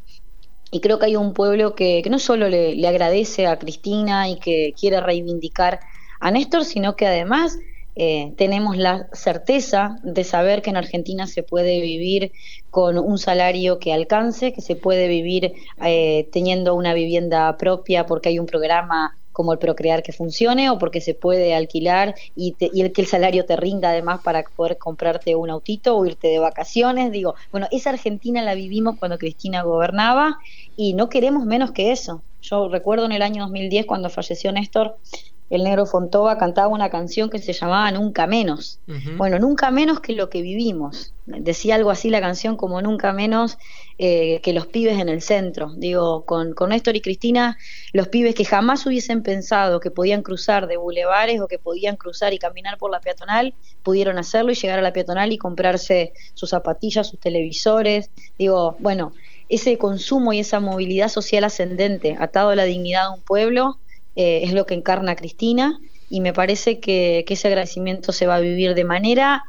y 0.70 0.80
creo 0.80 0.98
que 0.98 1.06
hay 1.06 1.16
un 1.16 1.32
pueblo 1.32 1.74
que, 1.74 2.02
no 2.10 2.18
solo 2.18 2.48
le, 2.48 2.86
agradece 2.86 3.46
a 3.46 3.58
Cristina 3.58 4.28
y 4.28 4.38
que 4.38 4.74
quiere 4.78 5.00
reivindicar 5.00 5.80
a 6.20 6.30
Néstor, 6.30 6.64
sino 6.64 6.96
que 6.96 7.06
además 7.06 7.58
eh, 7.96 8.34
tenemos 8.36 8.76
la 8.76 9.08
certeza 9.12 9.98
de 10.02 10.22
saber 10.22 10.60
que 10.60 10.68
en 10.68 10.76
Argentina 10.76 11.26
se 11.26 11.42
puede 11.42 11.80
vivir 11.80 12.32
con 12.70 12.98
un 12.98 13.18
salario 13.18 13.78
que 13.78 13.94
alcance, 13.94 14.52
que 14.52 14.60
se 14.60 14.76
puede 14.76 15.08
vivir 15.08 15.54
eh, 15.82 16.28
teniendo 16.30 16.74
una 16.74 16.92
vivienda 16.92 17.56
propia 17.56 18.04
porque 18.04 18.28
hay 18.28 18.38
un 18.38 18.44
programa 18.44 19.16
como 19.32 19.52
el 19.52 19.58
procrear 19.58 20.02
que 20.02 20.12
funcione 20.12 20.70
o 20.70 20.78
porque 20.78 21.00
se 21.00 21.12
puede 21.12 21.54
alquilar 21.54 22.14
y, 22.34 22.54
el 22.60 22.92
que 22.92 23.02
el 23.02 23.06
salario 23.06 23.44
te 23.44 23.56
rinda 23.56 23.90
además 23.90 24.20
para 24.22 24.42
poder 24.42 24.78
comprarte 24.78 25.34
un 25.34 25.50
autito 25.50 25.96
o 25.96 26.06
irte 26.06 26.28
de 26.28 26.38
vacaciones. 26.38 27.12
Digo, 27.12 27.34
bueno, 27.52 27.66
esa 27.70 27.90
Argentina 27.90 28.42
la 28.42 28.54
vivimos 28.54 28.96
cuando 28.98 29.18
Cristina 29.18 29.62
gobernaba 29.62 30.38
y 30.74 30.94
no 30.94 31.10
queremos 31.10 31.44
menos 31.44 31.70
que 31.72 31.92
eso. 31.92 32.22
Yo 32.40 32.68
recuerdo 32.68 33.04
en 33.06 33.12
el 33.12 33.22
año 33.22 33.42
2010 33.42 33.84
cuando 33.86 34.08
falleció 34.08 34.52
Néstor, 34.52 34.96
el 35.48 35.62
negro 35.62 35.86
Fontova 35.86 36.38
cantaba 36.38 36.68
una 36.68 36.90
canción 36.90 37.30
que 37.30 37.38
se 37.38 37.52
llamaba 37.52 37.90
Nunca 37.92 38.26
menos. 38.26 38.80
Bueno, 39.16 39.38
nunca 39.38 39.70
menos 39.70 40.00
que 40.00 40.12
lo 40.12 40.28
que 40.28 40.42
vivimos. 40.42 41.12
Decía 41.26 41.76
algo 41.76 41.90
así 41.90 42.10
la 42.10 42.20
canción 42.20 42.56
como 42.56 42.82
nunca 42.82 43.12
menos 43.12 43.56
eh, 43.98 44.40
que 44.42 44.52
los 44.52 44.66
pibes 44.66 44.98
en 44.98 45.08
el 45.08 45.22
centro. 45.22 45.72
Digo, 45.76 46.24
con, 46.24 46.52
con 46.52 46.70
Néstor 46.70 46.96
y 46.96 47.00
Cristina, 47.00 47.56
los 47.92 48.08
pibes 48.08 48.34
que 48.34 48.44
jamás 48.44 48.86
hubiesen 48.86 49.22
pensado 49.22 49.78
que 49.78 49.92
podían 49.92 50.22
cruzar 50.22 50.66
de 50.66 50.76
bulevares 50.76 51.40
o 51.40 51.46
que 51.46 51.58
podían 51.58 51.96
cruzar 51.96 52.32
y 52.32 52.38
caminar 52.38 52.76
por 52.76 52.90
la 52.90 53.00
peatonal, 53.00 53.54
pudieron 53.84 54.18
hacerlo 54.18 54.50
y 54.50 54.56
llegar 54.56 54.80
a 54.80 54.82
la 54.82 54.92
peatonal 54.92 55.32
y 55.32 55.38
comprarse 55.38 56.12
sus 56.34 56.50
zapatillas, 56.50 57.08
sus 57.08 57.20
televisores. 57.20 58.10
Digo, 58.36 58.76
bueno, 58.80 59.12
ese 59.48 59.78
consumo 59.78 60.32
y 60.32 60.40
esa 60.40 60.58
movilidad 60.58 61.08
social 61.08 61.44
ascendente 61.44 62.16
atado 62.18 62.50
a 62.50 62.56
la 62.56 62.64
dignidad 62.64 63.08
de 63.08 63.14
un 63.14 63.22
pueblo 63.22 63.78
eh, 64.16 64.40
es 64.42 64.52
lo 64.52 64.66
que 64.66 64.74
encarna 64.74 65.14
Cristina 65.14 65.78
y 66.08 66.20
me 66.20 66.32
parece 66.32 66.80
que, 66.80 67.24
ese 67.28 67.48
agradecimiento 67.48 68.12
se 68.12 68.26
va 68.26 68.36
a 68.36 68.40
vivir 68.40 68.74
de 68.74 68.84
manera 68.84 69.44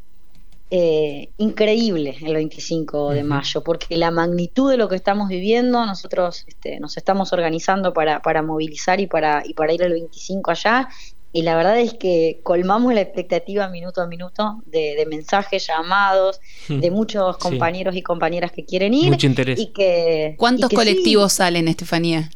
eh, 0.69 1.29
increíble 1.37 2.17
el 2.21 2.33
25 2.33 3.11
de 3.11 3.23
mayo, 3.23 3.63
porque 3.63 3.95
la 3.95 4.11
magnitud 4.11 4.69
de 4.69 4.77
lo 4.77 4.89
que 4.89 4.95
estamos 4.95 5.29
viviendo, 5.29 5.85
nosotros 5.85 6.43
este, 6.47 6.79
nos 6.79 6.97
estamos 6.97 7.31
organizando 7.31 7.93
para, 7.93 8.21
para 8.21 8.41
movilizar 8.41 8.99
y 8.99 9.07
para, 9.07 9.43
y 9.45 9.53
para 9.53 9.73
ir 9.73 9.81
el 9.83 9.93
25 9.93 10.51
allá, 10.51 10.89
y 11.33 11.43
la 11.43 11.55
verdad 11.55 11.79
es 11.79 11.93
que 11.93 12.39
colmamos 12.43 12.93
la 12.93 13.01
expectativa 13.01 13.67
minuto 13.69 14.01
a 14.01 14.07
minuto 14.07 14.61
de, 14.65 15.05
mensajes, 15.09 15.67
llamados, 15.67 16.39
de 16.67 16.89
muchos 16.89 17.37
compañeros 17.37 17.95
y 17.95 18.01
compañeras 18.01 18.51
que 18.51 18.65
quieren 18.65 18.93
ir. 18.93 19.11
Mucho 19.11 19.27
interés. 19.27 19.59
Y 19.59 19.67
que, 19.67 20.35
¿Cuántos 20.37 20.69
colectivos 20.71 21.33
salen, 21.33 21.67
Estefanía? 21.67 22.31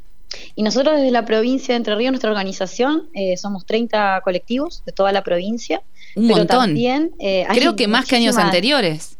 Y 0.56 0.64
nosotros 0.64 0.96
desde 0.96 1.12
la 1.12 1.26
provincia 1.26 1.74
de 1.74 1.78
Entre 1.78 1.96
Ríos, 1.96 2.12
nuestra 2.12 2.30
organización, 2.30 3.10
eh, 3.14 3.38
somos 3.38 3.66
30 3.66 4.22
colectivos 4.24 4.84
de 4.86 4.92
toda 4.92 5.12
la 5.12 5.24
provincia. 5.24 5.82
Un 6.16 6.28
montón. 6.28 6.48
También, 6.48 7.12
eh, 7.20 7.46
Creo 7.54 7.76
que 7.76 7.88
más 7.88 8.06
que 8.06 8.16
años 8.16 8.38
anteriores. 8.38 9.18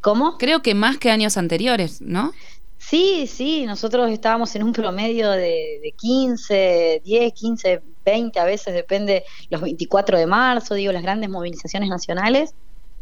¿Cómo? 0.00 0.36
Creo 0.38 0.62
que 0.62 0.74
más 0.74 0.98
que 0.98 1.10
años 1.10 1.36
anteriores, 1.36 2.00
¿no? 2.00 2.32
Sí, 2.78 3.26
sí, 3.26 3.64
nosotros 3.64 4.10
estábamos 4.10 4.54
en 4.56 4.62
un 4.62 4.74
promedio 4.74 5.30
de, 5.30 5.80
de 5.82 5.94
15, 5.96 7.00
10, 7.02 7.32
15, 7.32 7.82
20, 8.04 8.38
a 8.38 8.44
veces 8.44 8.74
depende, 8.74 9.24
los 9.48 9.62
24 9.62 10.18
de 10.18 10.26
marzo, 10.26 10.74
digo, 10.74 10.92
las 10.92 11.02
grandes 11.02 11.30
movilizaciones 11.30 11.88
nacionales 11.88 12.54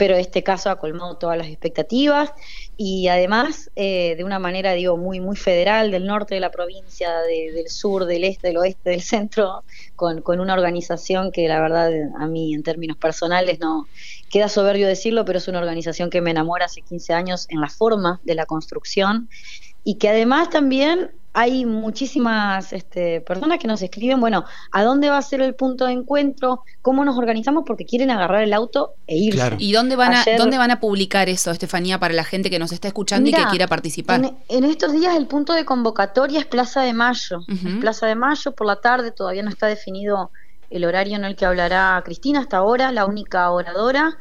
pero 0.03 0.17
este 0.17 0.43
caso 0.43 0.69
ha 0.69 0.81
colmado 0.81 1.17
todas 1.17 1.39
las 1.39 1.47
expectativas 1.47 2.33
y 2.77 3.07
además 3.07 3.71
eh, 3.77 4.17
de 4.17 4.25
una 4.25 4.41
manera 4.41 4.73
digo 4.73 4.97
muy 4.97 5.21
muy 5.21 5.37
federal 5.37 5.93
del 5.93 6.07
norte 6.07 6.35
de 6.35 6.41
la 6.41 6.51
provincia 6.51 7.21
del 7.21 7.69
sur 7.69 8.07
del 8.07 8.25
este 8.25 8.49
del 8.49 8.57
oeste 8.57 8.91
del 8.91 9.01
centro 9.01 9.63
con, 9.95 10.21
con, 10.21 10.41
una 10.41 10.55
organización 10.55 11.31
que 11.31 11.47
la 11.47 11.61
verdad 11.61 11.93
a 12.19 12.27
mí 12.27 12.53
en 12.53 12.65
términos 12.65 12.97
personales 12.97 13.61
no 13.61 13.87
queda 14.29 14.49
soberbio 14.49 14.89
decirlo 14.89 15.25
pero 15.25 15.39
es 15.39 15.47
una 15.47 15.61
organización 15.61 16.11
que 16.11 16.21
me 16.21 16.33
enamora 16.33 16.65
hace 16.65 16.81
15 16.81 17.15
años 17.15 17.47
en 17.49 17.61
la 17.61 17.69
forma 17.69 18.21
de 18.25 18.35
la 18.35 18.45
construcción 18.45 19.29
y 19.85 19.99
que 19.99 20.09
además 20.09 20.51
también 20.51 21.13
hay 21.35 21.65
muchísimas 21.65 22.73
este, 22.73 23.23
personas 23.23 23.59
que 23.59 23.67
nos 23.67 23.81
escriben, 23.81 24.21
bueno, 24.21 24.45
¿a 24.71 24.83
dónde 24.83 25.09
va 25.09 25.17
a 25.17 25.23
ser 25.23 25.41
el 25.41 25.55
punto 25.55 25.87
de 25.87 25.93
encuentro? 25.93 26.63
¿Cómo 26.83 27.05
nos 27.05 27.17
organizamos? 27.17 27.65
Porque 27.67 27.87
quieren 27.87 28.11
agarrar 28.11 28.43
el 28.43 28.53
auto 28.53 28.95
e 29.07 29.17
irse. 29.17 29.57
¿Y 29.59 29.73
dónde 29.73 29.97
van, 29.97 30.15
a, 30.15 30.25
dónde 30.37 30.59
van 30.59 30.71
a 30.71 30.81
publicar 30.81 31.29
eso, 31.29 31.51
Estefanía, 31.51 31.99
para 31.99 32.13
la 32.13 32.25
gente 32.25 32.51
que 32.51 32.59
nos 32.59 32.73
está 32.73 32.89
escuchando 32.89 33.31
y 33.31 33.33
que 33.33 33.45
quiera 33.47 33.67
participar? 33.67 34.35
En, 34.49 34.65
estos 34.65 34.93
días 34.93 35.17
el 35.17 35.27
punto 35.27 35.55
de 35.55 35.65
convocatoria 35.65 36.39
es 36.39 36.47
Plaza 36.47 36.83
de 36.83 36.93
Mayo. 36.93 37.41
Plaza 37.81 38.07
de 38.07 38.15
Mayo 38.15 38.53
por 38.53 38.67
la 38.67 38.77
tarde, 38.77 39.11
todavía 39.11 39.43
no 39.43 39.49
está 39.49 39.67
definido 39.67 40.31
el 40.69 40.85
horario 40.85 41.17
en 41.17 41.25
el 41.25 41.37
que 41.37 41.47
hablará 41.47 42.01
Cristina 42.05 42.41
hasta 42.41 42.59
ahora, 42.59 42.93
la 42.93 43.07
única 43.07 43.51
oradora. 43.51 44.19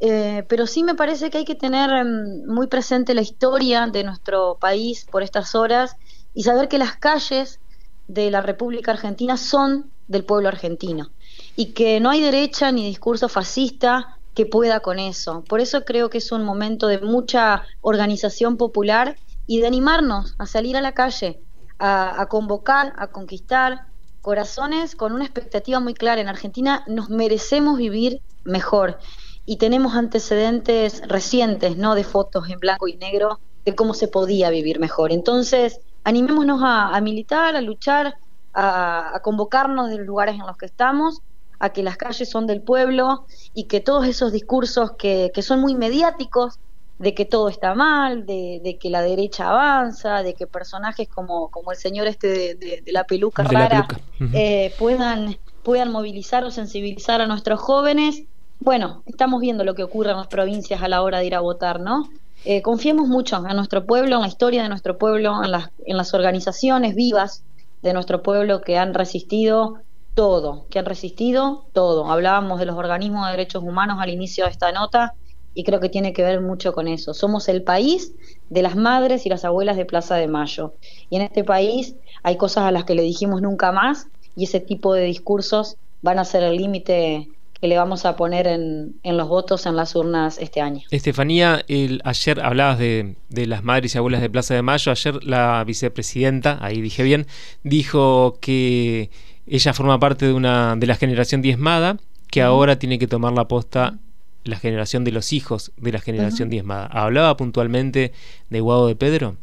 Eh, 0.00 0.44
pero 0.48 0.66
sí 0.66 0.82
me 0.82 0.94
parece 0.94 1.30
que 1.30 1.38
hay 1.38 1.44
que 1.44 1.54
tener 1.54 1.90
em, 1.90 2.44
muy 2.46 2.66
presente 2.66 3.14
la 3.14 3.22
historia 3.22 3.86
de 3.86 4.04
nuestro 4.04 4.58
país 4.60 5.06
por 5.10 5.22
estas 5.22 5.54
horas 5.54 5.96
y 6.34 6.42
saber 6.42 6.68
que 6.68 6.78
las 6.78 6.96
calles 6.96 7.60
de 8.08 8.30
la 8.30 8.42
República 8.42 8.90
Argentina 8.90 9.36
son 9.36 9.90
del 10.08 10.24
pueblo 10.24 10.48
argentino 10.48 11.10
y 11.56 11.66
que 11.72 12.00
no 12.00 12.10
hay 12.10 12.20
derecha 12.20 12.70
ni 12.72 12.84
discurso 12.86 13.28
fascista 13.28 14.18
que 14.34 14.46
pueda 14.46 14.80
con 14.80 14.98
eso. 14.98 15.44
Por 15.48 15.60
eso 15.60 15.84
creo 15.84 16.10
que 16.10 16.18
es 16.18 16.32
un 16.32 16.44
momento 16.44 16.88
de 16.88 17.00
mucha 17.00 17.62
organización 17.80 18.56
popular 18.56 19.16
y 19.46 19.60
de 19.60 19.66
animarnos 19.66 20.34
a 20.38 20.46
salir 20.46 20.76
a 20.76 20.80
la 20.80 20.92
calle, 20.92 21.40
a, 21.78 22.26
convocar, 22.28 22.92
a 22.96 23.08
conquistar 23.08 23.86
corazones 24.22 24.96
con 24.96 25.12
una 25.12 25.24
expectativa 25.24 25.80
muy 25.80 25.94
clara. 25.94 26.20
En 26.20 26.28
Argentina 26.28 26.82
nos 26.86 27.10
merecemos 27.10 27.78
vivir 27.78 28.20
mejor 28.42 28.98
y 29.46 29.56
tenemos 29.56 29.94
antecedentes 29.94 31.02
recientes, 31.06 31.76
¿no? 31.76 31.94
De 31.94 32.04
fotos 32.04 32.48
en 32.48 32.58
blanco 32.58 32.88
y 32.88 32.96
negro 32.96 33.38
de 33.64 33.74
cómo 33.74 33.94
se 33.94 34.08
podía 34.08 34.50
vivir 34.50 34.80
mejor. 34.80 35.12
Entonces, 35.12 35.80
animémonos 36.04 36.60
a, 36.62 37.00
militar, 37.00 37.56
a 37.56 37.60
luchar, 37.60 38.14
a, 38.52 39.18
convocarnos 39.22 39.88
de 39.88 39.98
los 39.98 40.06
lugares 40.06 40.36
en 40.36 40.46
los 40.46 40.56
que 40.56 40.66
estamos, 40.66 41.22
a 41.58 41.70
que 41.70 41.82
las 41.82 41.96
calles 41.96 42.30
son 42.30 42.46
del 42.46 42.60
pueblo 42.60 43.24
y 43.54 43.64
que 43.64 43.80
todos 43.80 44.06
esos 44.06 44.30
discursos 44.32 44.92
que, 44.92 45.32
son 45.42 45.60
muy 45.60 45.74
mediáticos, 45.74 46.58
de 46.98 47.12
que 47.14 47.24
todo 47.24 47.48
está 47.48 47.74
mal, 47.74 48.24
de, 48.26 48.78
que 48.80 48.90
la 48.90 49.02
derecha 49.02 49.48
avanza, 49.48 50.22
de 50.22 50.34
que 50.34 50.46
personajes 50.46 51.08
como, 51.08 51.48
como 51.48 51.72
el 51.72 51.78
señor 51.78 52.06
este 52.06 52.54
de, 52.54 52.82
la 52.86 53.04
peluca 53.04 53.42
rara 53.42 53.88
eh, 54.32 54.72
puedan, 54.78 55.36
puedan 55.62 55.90
movilizar 55.90 56.44
o 56.44 56.50
sensibilizar 56.50 57.20
a 57.20 57.26
nuestros 57.26 57.60
jóvenes. 57.60 58.22
Bueno, 58.60 59.02
estamos 59.06 59.40
viendo 59.40 59.64
lo 59.64 59.74
que 59.74 59.82
ocurre 59.82 60.12
en 60.12 60.18
las 60.18 60.28
provincias 60.28 60.82
a 60.82 60.88
la 60.88 61.02
hora 61.02 61.18
de 61.18 61.26
ir 61.26 61.34
a 61.34 61.40
votar, 61.40 61.80
¿no? 61.80 62.08
Eh, 62.44 62.60
confiemos 62.60 63.08
mucho 63.08 63.42
en 63.48 63.56
nuestro 63.56 63.86
pueblo, 63.86 64.16
en 64.16 64.22
la 64.22 64.28
historia 64.28 64.62
de 64.62 64.68
nuestro 64.68 64.98
pueblo, 64.98 65.42
en 65.42 65.50
las, 65.50 65.70
en 65.86 65.96
las 65.96 66.12
organizaciones 66.12 66.94
vivas 66.94 67.42
de 67.82 67.92
nuestro 67.94 68.22
pueblo 68.22 68.60
que 68.60 68.76
han 68.76 68.92
resistido 68.92 69.78
todo, 70.14 70.66
que 70.68 70.78
han 70.78 70.84
resistido 70.84 71.66
todo. 71.72 72.10
Hablábamos 72.10 72.58
de 72.58 72.66
los 72.66 72.76
organismos 72.76 73.26
de 73.26 73.32
derechos 73.32 73.62
humanos 73.62 73.98
al 74.00 74.10
inicio 74.10 74.44
de 74.44 74.50
esta 74.50 74.72
nota 74.72 75.14
y 75.54 75.64
creo 75.64 75.80
que 75.80 75.88
tiene 75.88 76.12
que 76.12 76.22
ver 76.22 76.40
mucho 76.40 76.72
con 76.72 76.86
eso. 76.86 77.14
Somos 77.14 77.48
el 77.48 77.62
país 77.62 78.12
de 78.50 78.62
las 78.62 78.76
madres 78.76 79.24
y 79.24 79.28
las 79.28 79.44
abuelas 79.44 79.76
de 79.76 79.86
Plaza 79.86 80.16
de 80.16 80.28
Mayo. 80.28 80.74
Y 81.08 81.16
en 81.16 81.22
este 81.22 81.44
país 81.44 81.96
hay 82.22 82.36
cosas 82.36 82.64
a 82.64 82.70
las 82.70 82.84
que 82.84 82.94
le 82.94 83.02
dijimos 83.02 83.40
nunca 83.40 83.72
más 83.72 84.08
y 84.36 84.44
ese 84.44 84.60
tipo 84.60 84.94
de 84.94 85.04
discursos 85.04 85.76
van 86.02 86.18
a 86.18 86.24
ser 86.24 86.42
el 86.42 86.56
límite 86.56 87.33
que 87.60 87.68
le 87.68 87.76
vamos 87.76 88.04
a 88.04 88.16
poner 88.16 88.46
en, 88.46 88.94
los 89.02 89.28
votos 89.28 89.66
en 89.66 89.76
las 89.76 89.94
urnas 89.94 90.38
este 90.38 90.60
año. 90.60 90.82
Estefanía, 90.90 91.64
el, 91.68 92.00
ayer 92.04 92.40
hablabas 92.40 92.78
de, 92.78 93.16
de, 93.28 93.46
las 93.46 93.64
madres 93.64 93.94
y 93.94 93.98
abuelas 93.98 94.20
de 94.20 94.30
Plaza 94.30 94.54
de 94.54 94.62
Mayo. 94.62 94.92
Ayer 94.92 95.24
la 95.24 95.64
vicepresidenta, 95.64 96.58
ahí 96.60 96.80
dije 96.80 97.02
bien, 97.02 97.26
dijo 97.62 98.38
que 98.40 99.10
ella 99.46 99.72
forma 99.72 99.98
parte 99.98 100.26
de 100.26 100.32
una 100.32 100.76
de 100.76 100.86
la 100.86 100.96
generación 100.96 101.42
diezmada, 101.42 101.98
que 102.30 102.42
ahora 102.42 102.78
tiene 102.78 102.98
que 102.98 103.06
tomar 103.06 103.32
la 103.32 103.48
posta 103.48 103.98
la 104.44 104.56
generación 104.56 105.04
de 105.04 105.12
los 105.12 105.32
hijos 105.32 105.72
de 105.76 105.92
la 105.92 106.00
generación 106.00 106.50
diezmada. 106.50 106.86
¿Hablaba 106.86 107.36
puntualmente 107.36 108.12
de 108.50 108.60
Guado 108.60 108.86
de 108.86 108.94
Pedro? 108.94 109.36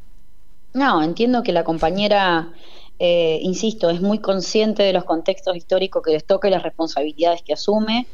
No, 0.74 1.04
entiendo 1.04 1.44
que 1.44 1.52
la 1.52 1.64
compañera 1.64 2.50
eh, 3.04 3.40
insisto, 3.42 3.90
es 3.90 4.00
muy 4.00 4.20
consciente 4.20 4.84
de 4.84 4.94
los 4.94 5.06
contextos 5.06 5.56
históricos 5.56 6.04
que 6.04 6.12
les 6.12 6.24
toca 6.24 6.48
y 6.48 6.52
las 6.52 6.62
responsabilidades 6.62 7.42
que 7.42 7.54
asume. 7.54 8.06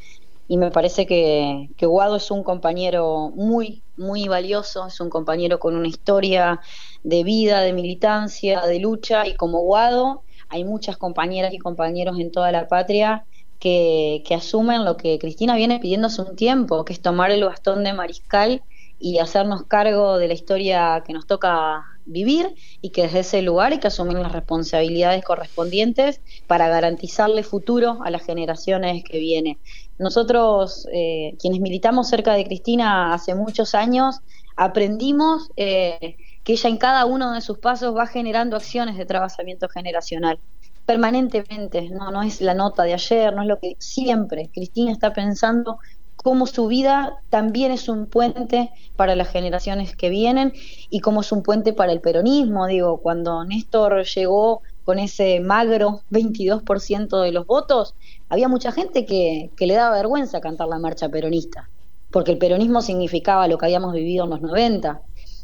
Y 0.48 0.56
me 0.56 0.70
parece 0.70 1.04
que, 1.04 1.68
Guado 1.78 2.16
es 2.16 2.30
un 2.30 2.42
compañero 2.42 3.30
muy, 3.34 3.82
muy 3.98 4.28
valioso, 4.28 4.86
es 4.86 4.98
un 5.02 5.10
compañero 5.10 5.58
con 5.58 5.76
una 5.76 5.88
historia 5.88 6.60
de 7.02 7.22
vida, 7.22 7.60
de 7.60 7.74
militancia, 7.74 8.62
de 8.62 8.78
lucha. 8.78 9.26
Y 9.26 9.34
como 9.36 9.60
Guado, 9.60 10.22
hay 10.48 10.64
muchas 10.64 10.96
compañeras 10.96 11.52
y 11.52 11.58
compañeros 11.58 12.18
en 12.18 12.32
toda 12.32 12.50
la 12.50 12.66
patria 12.66 13.26
que, 13.58 14.22
que 14.26 14.34
asumen 14.34 14.86
lo 14.86 14.96
que 14.96 15.18
Cristina 15.18 15.54
viene 15.54 15.80
pidiendo 15.80 16.06
hace 16.06 16.22
un 16.22 16.34
tiempo, 16.34 16.86
que 16.86 16.94
es 16.94 17.02
tomar 17.02 17.30
el 17.30 17.44
bastón 17.44 17.84
de 17.84 17.92
mariscal 17.92 18.62
y 18.98 19.18
hacernos 19.18 19.64
cargo 19.64 20.16
de 20.16 20.28
la 20.28 20.34
historia 20.34 21.02
que 21.06 21.12
nos 21.12 21.26
toca 21.26 21.84
vivir 22.08 22.54
y 22.80 22.90
que 22.90 23.02
desde 23.02 23.20
ese 23.20 23.42
lugar 23.42 23.72
hay 23.72 23.78
que 23.78 23.86
asumir 23.86 24.18
las 24.18 24.32
responsabilidades 24.32 25.24
correspondientes 25.24 26.20
para 26.46 26.68
garantizarle 26.68 27.42
futuro 27.42 27.98
a 28.04 28.10
las 28.10 28.24
generaciones 28.24 29.04
que 29.04 29.18
vienen. 29.18 29.58
Nosotros, 29.98 30.88
eh, 30.92 31.36
quienes 31.40 31.60
militamos 31.60 32.08
cerca 32.08 32.34
de 32.34 32.44
Cristina 32.44 33.14
hace 33.14 33.34
muchos 33.34 33.74
años, 33.74 34.20
aprendimos 34.56 35.50
eh, 35.56 36.16
que 36.42 36.54
ella 36.54 36.70
en 36.70 36.78
cada 36.78 37.04
uno 37.04 37.32
de 37.32 37.40
sus 37.40 37.58
pasos 37.58 37.96
va 37.96 38.06
generando 38.06 38.56
acciones 38.56 38.96
de 38.96 39.06
trabajamiento 39.06 39.68
generacional 39.68 40.40
permanentemente, 40.88 41.90
no, 41.90 42.10
no 42.10 42.22
es 42.22 42.40
la 42.40 42.54
nota 42.54 42.82
de 42.84 42.94
ayer, 42.94 43.34
no 43.34 43.42
es 43.42 43.48
lo 43.48 43.58
que 43.58 43.76
siempre 43.78 44.48
Cristina 44.54 44.90
está 44.90 45.12
pensando 45.12 45.78
cómo 46.22 46.46
su 46.46 46.66
vida 46.66 47.20
también 47.30 47.70
es 47.70 47.88
un 47.88 48.06
puente 48.06 48.70
para 48.96 49.14
las 49.14 49.28
generaciones 49.28 49.94
que 49.94 50.10
vienen 50.10 50.52
y 50.90 51.00
cómo 51.00 51.20
es 51.20 51.32
un 51.32 51.42
puente 51.42 51.72
para 51.72 51.92
el 51.92 52.00
peronismo. 52.00 52.66
Digo, 52.66 52.98
cuando 52.98 53.44
Néstor 53.44 54.04
llegó 54.04 54.62
con 54.84 54.98
ese 54.98 55.40
magro 55.40 56.00
22% 56.10 57.22
de 57.22 57.32
los 57.32 57.46
votos, 57.46 57.94
había 58.28 58.48
mucha 58.48 58.72
gente 58.72 59.06
que, 59.06 59.50
que 59.56 59.66
le 59.66 59.74
daba 59.74 59.96
vergüenza 59.96 60.40
cantar 60.40 60.68
la 60.68 60.78
marcha 60.78 61.08
peronista, 61.08 61.68
porque 62.10 62.32
el 62.32 62.38
peronismo 62.38 62.82
significaba 62.82 63.48
lo 63.48 63.58
que 63.58 63.66
habíamos 63.66 63.92
vivido 63.92 64.24
en 64.24 64.30
los 64.30 64.40
90. 64.40 65.00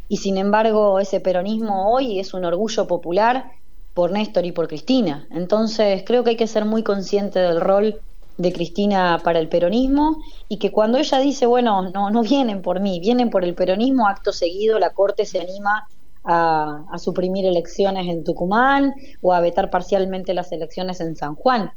Y 0.09 0.17
sin 0.19 0.39
embargo, 0.39 0.99
ese 0.99 1.21
peronismo 1.21 1.93
hoy 1.93 2.19
es 2.19 2.35
un 2.35 2.45
orgullo 2.45 2.87
popular 2.87 3.53
por 3.95 4.11
Néstor 4.11 4.45
y 4.45 4.53
por 4.53 4.67
Cristina. 4.67 5.27
Entonces, 5.31 6.03
creo 6.05 6.25
que 6.25 6.31
hay 6.31 6.37
que 6.37 6.49
ser 6.49 6.65
muy 6.65 6.83
consciente 6.83 7.39
del 7.39 7.61
rol 7.61 8.01
de 8.37 8.53
Cristina 8.53 9.21
para 9.23 9.39
el 9.39 9.49
peronismo 9.49 10.19
y 10.49 10.59
que 10.59 10.73
cuando 10.73 10.99
ella 10.99 11.19
dice, 11.19 11.47
bueno, 11.47 11.91
no, 11.91 12.11
no 12.11 12.23
vienen 12.23 12.63
por 12.63 12.81
mí, 12.81 13.01
vienen 13.01 13.31
por 13.31 13.45
el 13.45 13.55
peronismo, 13.55 14.09
acto 14.09 14.33
seguido 14.33 14.79
la 14.79 14.91
Corte 14.91 15.25
se 15.25 15.41
anima 15.41 15.87
a, 16.25 16.99
suprimir 16.99 17.45
elecciones 17.45 18.09
en 18.09 18.25
Tucumán 18.25 18.95
o 19.21 19.33
a 19.33 19.41
vetar 19.41 19.71
parcialmente 19.71 20.35
las 20.35 20.51
elecciones 20.53 21.01
en 21.01 21.17
San 21.17 21.35
Juan. 21.35 21.73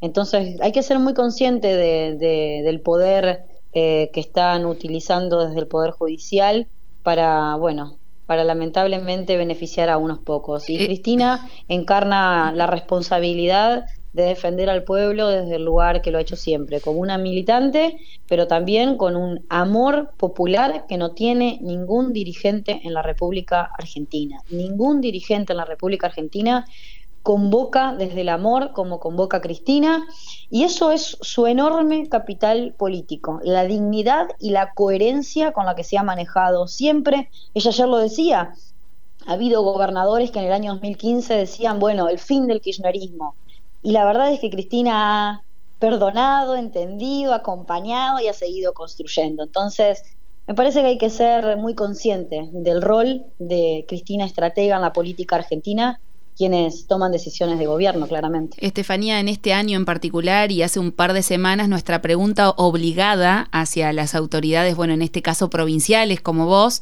Entonces 0.00 0.58
hay 0.60 0.72
que 0.72 0.82
ser 0.82 0.98
muy 0.98 1.14
consciente 1.14 1.76
de, 1.76 2.62
del 2.64 2.80
poder 2.80 3.44
eh, 3.72 4.10
que 4.12 4.20
están 4.20 4.64
utilizando 4.66 5.46
desde 5.46 5.60
el 5.60 5.66
Poder 5.66 5.92
Judicial 5.92 6.66
para, 7.02 7.54
bueno, 7.56 7.98
para 8.26 8.44
lamentablemente 8.44 9.36
beneficiar 9.36 9.90
a 9.90 9.98
unos 9.98 10.18
pocos. 10.18 10.70
Y 10.70 10.76
eh, 10.76 10.86
Cristina 10.86 11.48
encarna 11.68 12.52
la 12.52 12.66
responsabilidad 12.66 13.84
de 14.12 14.24
defender 14.24 14.68
al 14.68 14.84
pueblo 14.84 15.28
desde 15.28 15.56
el 15.56 15.64
lugar 15.64 16.02
que 16.02 16.10
lo 16.10 16.18
ha 16.18 16.22
hecho 16.22 16.36
siempre, 16.36 16.80
como 16.80 17.00
una 17.00 17.18
militante, 17.18 17.98
pero 18.28 18.46
también 18.46 18.96
con 18.96 19.16
un 19.16 19.44
amor 19.48 20.10
popular 20.16 20.86
que 20.88 20.96
no 20.96 21.12
tiene 21.12 21.58
ningún 21.62 22.12
dirigente 22.12 22.80
en 22.84 22.94
la 22.94 23.02
República 23.02 23.70
Argentina. 23.78 24.42
Ningún 24.50 25.00
dirigente 25.00 25.52
en 25.52 25.58
la 25.58 25.64
República 25.64 26.08
Argentina 26.08 26.66
convoca 27.22 27.94
desde 27.94 28.22
el 28.22 28.30
amor 28.30 28.72
como 28.72 28.98
convoca 28.98 29.40
Cristina, 29.40 30.06
y 30.48 30.64
eso 30.64 30.90
es 30.90 31.18
su 31.20 31.46
enorme 31.46 32.08
capital 32.08 32.74
político, 32.76 33.40
la 33.44 33.64
dignidad 33.64 34.28
y 34.38 34.50
la 34.50 34.72
coherencia 34.72 35.52
con 35.52 35.66
la 35.66 35.74
que 35.74 35.84
se 35.84 35.98
ha 35.98 36.02
manejado 36.02 36.66
siempre. 36.66 37.30
Ella 37.54 37.70
ayer 37.70 37.88
lo 37.88 37.98
decía, 37.98 38.54
ha 39.26 39.32
habido 39.32 39.62
gobernadores 39.62 40.30
que 40.30 40.38
en 40.38 40.46
el 40.46 40.52
año 40.52 40.72
2015 40.72 41.34
decían, 41.34 41.78
bueno, 41.78 42.08
el 42.08 42.18
fin 42.18 42.46
del 42.46 42.62
kirchnerismo, 42.62 43.34
y 43.82 43.92
la 43.92 44.04
verdad 44.04 44.32
es 44.32 44.40
que 44.40 44.50
Cristina 44.50 45.30
ha 45.30 45.42
perdonado, 45.78 46.56
entendido, 46.56 47.32
acompañado 47.34 48.20
y 48.20 48.28
ha 48.28 48.34
seguido 48.34 48.74
construyendo. 48.74 49.44
Entonces, 49.44 50.02
me 50.46 50.54
parece 50.54 50.80
que 50.80 50.88
hay 50.88 50.98
que 50.98 51.10
ser 51.10 51.56
muy 51.56 51.74
consciente 51.74 52.48
del 52.52 52.82
rol 52.82 53.24
de 53.38 53.84
Cristina 53.88 54.24
Estratega 54.24 54.76
en 54.76 54.82
la 54.82 54.92
política 54.92 55.36
argentina 55.36 56.00
quienes 56.36 56.86
toman 56.86 57.12
decisiones 57.12 57.58
de 57.58 57.66
gobierno, 57.66 58.06
claramente. 58.08 58.56
Estefanía, 58.64 59.20
en 59.20 59.28
este 59.28 59.52
año 59.52 59.76
en 59.76 59.84
particular 59.84 60.50
y 60.50 60.62
hace 60.62 60.80
un 60.80 60.90
par 60.90 61.12
de 61.12 61.22
semanas, 61.22 61.68
nuestra 61.68 62.00
pregunta 62.00 62.48
obligada 62.56 63.48
hacia 63.52 63.92
las 63.92 64.14
autoridades, 64.14 64.74
bueno, 64.74 64.94
en 64.94 65.02
este 65.02 65.20
caso 65.20 65.50
provinciales 65.50 66.22
como 66.22 66.46
vos, 66.46 66.80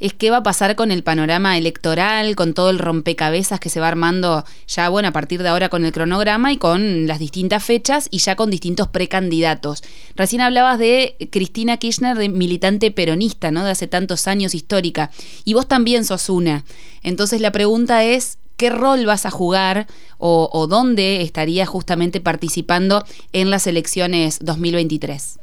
es 0.00 0.14
qué 0.14 0.30
va 0.30 0.38
a 0.38 0.42
pasar 0.42 0.76
con 0.76 0.90
el 0.90 1.02
panorama 1.02 1.56
electoral, 1.58 2.36
con 2.36 2.54
todo 2.54 2.70
el 2.70 2.78
rompecabezas 2.78 3.60
que 3.60 3.70
se 3.70 3.80
va 3.80 3.88
armando 3.88 4.44
ya, 4.66 4.88
bueno, 4.88 5.08
a 5.08 5.12
partir 5.12 5.42
de 5.42 5.48
ahora 5.48 5.68
con 5.68 5.84
el 5.84 5.92
cronograma 5.92 6.52
y 6.52 6.56
con 6.56 7.06
las 7.06 7.18
distintas 7.18 7.64
fechas 7.64 8.08
y 8.10 8.18
ya 8.18 8.36
con 8.36 8.50
distintos 8.50 8.88
precandidatos. 8.88 9.82
Recién 10.14 10.42
hablabas 10.42 10.78
de 10.78 11.16
Cristina 11.30 11.76
Kirchner, 11.76 12.16
de 12.16 12.28
militante 12.28 12.90
peronista, 12.90 13.50
¿no? 13.50 13.64
De 13.64 13.70
hace 13.70 13.86
tantos 13.86 14.26
años 14.28 14.54
histórica. 14.54 15.10
Y 15.44 15.54
vos 15.54 15.68
también 15.68 16.04
sos 16.04 16.28
una. 16.28 16.64
Entonces 17.02 17.40
la 17.40 17.52
pregunta 17.52 18.04
es, 18.04 18.38
¿qué 18.56 18.70
rol 18.70 19.06
vas 19.06 19.26
a 19.26 19.30
jugar 19.30 19.86
o, 20.18 20.48
o 20.52 20.66
dónde 20.66 21.22
estarías 21.22 21.68
justamente 21.68 22.20
participando 22.20 23.04
en 23.32 23.50
las 23.50 23.66
elecciones 23.66 24.38
2023? 24.42 25.38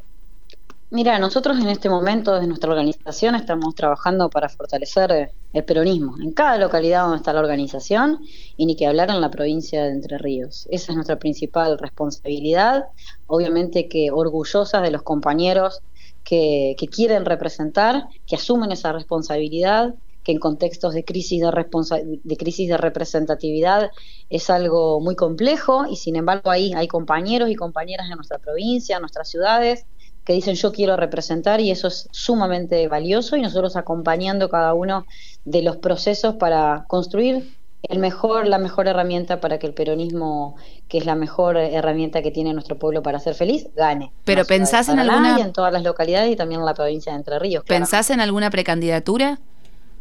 Mira, 0.95 1.17
nosotros 1.17 1.57
en 1.57 1.69
este 1.69 1.89
momento 1.89 2.35
desde 2.35 2.45
nuestra 2.45 2.69
organización 2.69 3.33
estamos 3.33 3.73
trabajando 3.73 4.29
para 4.29 4.47
fortalecer 4.47 5.31
el 5.51 5.63
peronismo 5.63 6.17
en 6.21 6.33
cada 6.33 6.59
localidad 6.59 7.01
donde 7.01 7.17
está 7.17 7.33
la 7.33 7.39
organización 7.39 8.19
y 8.57 8.67
ni 8.67 8.75
que 8.75 8.85
hablar 8.85 9.09
en 9.09 9.19
la 9.19 9.31
provincia 9.31 9.83
de 9.83 9.89
Entre 9.89 10.19
Ríos. 10.19 10.67
Esa 10.69 10.91
es 10.91 10.95
nuestra 10.95 11.17
principal 11.17 11.79
responsabilidad, 11.79 12.85
obviamente 13.25 13.87
que 13.87 14.11
orgullosas 14.11 14.83
de 14.83 14.91
los 14.91 15.01
compañeros 15.01 15.81
que, 16.23 16.75
quieren 16.91 17.25
representar, 17.25 18.05
que 18.27 18.35
asumen 18.35 18.71
esa 18.71 18.91
responsabilidad, 18.91 19.95
que 20.23 20.33
en 20.33 20.37
contextos 20.37 20.93
de 20.93 21.03
crisis 21.03 21.41
de, 21.41 22.19
de 22.23 22.37
crisis 22.37 22.69
de 22.69 22.77
representatividad 22.77 23.89
es 24.29 24.47
algo 24.51 24.99
muy 24.99 25.15
complejo 25.15 25.87
y 25.89 25.95
sin 25.95 26.17
embargo 26.17 26.51
ahí 26.51 26.71
hay 26.75 26.87
compañeros 26.87 27.49
y 27.49 27.55
compañeras 27.55 28.09
de 28.09 28.15
nuestra 28.15 28.37
provincia, 28.37 28.99
nuestras 28.99 29.27
ciudades 29.27 29.87
que 30.25 30.33
dicen 30.33 30.55
yo 30.55 30.71
quiero 30.71 30.95
representar 30.95 31.59
y 31.59 31.71
eso 31.71 31.87
es 31.87 32.07
sumamente 32.11 32.87
valioso 32.87 33.35
y 33.35 33.41
nosotros 33.41 33.75
acompañando 33.75 34.49
cada 34.49 34.73
uno 34.73 35.05
de 35.45 35.61
los 35.61 35.77
procesos 35.77 36.35
para 36.35 36.85
construir 36.87 37.53
el 37.83 37.99
mejor, 37.99 38.47
la 38.47 38.59
mejor 38.59 38.87
herramienta 38.87 39.41
para 39.41 39.59
que 39.59 39.67
el 39.67 39.73
peronismo, 39.73 40.55
que 40.87 40.97
es 40.99 41.05
la 41.05 41.15
mejor 41.15 41.57
herramienta 41.57 42.21
que 42.21 42.31
tiene 42.31 42.53
nuestro 42.53 42.77
pueblo 42.79 43.03
para 43.03 43.19
ser 43.19 43.35
feliz, 43.35 43.67
gane. 43.75 44.13
Pero 44.23 44.45
pensás 44.45 44.87
en 44.87 44.99
alguna 44.99 45.39
en 45.39 45.51
todas 45.51 45.73
las 45.73 45.83
localidades 45.83 46.31
y 46.31 46.35
también 46.37 46.61
en 46.61 46.65
la 46.65 46.73
provincia 46.73 47.11
de 47.11 47.17
Entre 47.17 47.37
Ríos. 47.39 47.65
¿Pensás 47.67 48.09
en 48.09 48.21
alguna 48.21 48.49
precandidatura? 48.49 49.39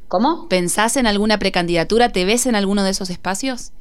¿Cómo? 0.06 0.48
¿Pensás 0.48 0.96
en 0.96 1.06
alguna 1.08 1.38
precandidatura? 1.38 2.10
¿Te 2.10 2.24
ves 2.24 2.46
en 2.46 2.54
alguno 2.54 2.84
de 2.84 2.90
esos 2.90 3.10
espacios? 3.10 3.72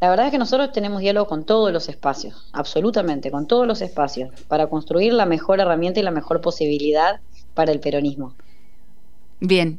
La 0.00 0.08
verdad 0.08 0.26
es 0.26 0.32
que 0.32 0.38
nosotros 0.38 0.72
tenemos 0.72 1.00
diálogo 1.00 1.26
con 1.26 1.44
todos 1.44 1.70
los 1.72 1.88
espacios, 1.90 2.48
absolutamente, 2.52 3.30
con 3.30 3.46
todos 3.46 3.66
los 3.66 3.82
espacios, 3.82 4.30
para 4.48 4.66
construir 4.68 5.12
la 5.12 5.26
mejor 5.26 5.60
herramienta 5.60 6.00
y 6.00 6.02
la 6.02 6.10
mejor 6.10 6.40
posibilidad 6.40 7.20
para 7.52 7.70
el 7.70 7.80
peronismo. 7.80 8.34
Bien. 9.40 9.78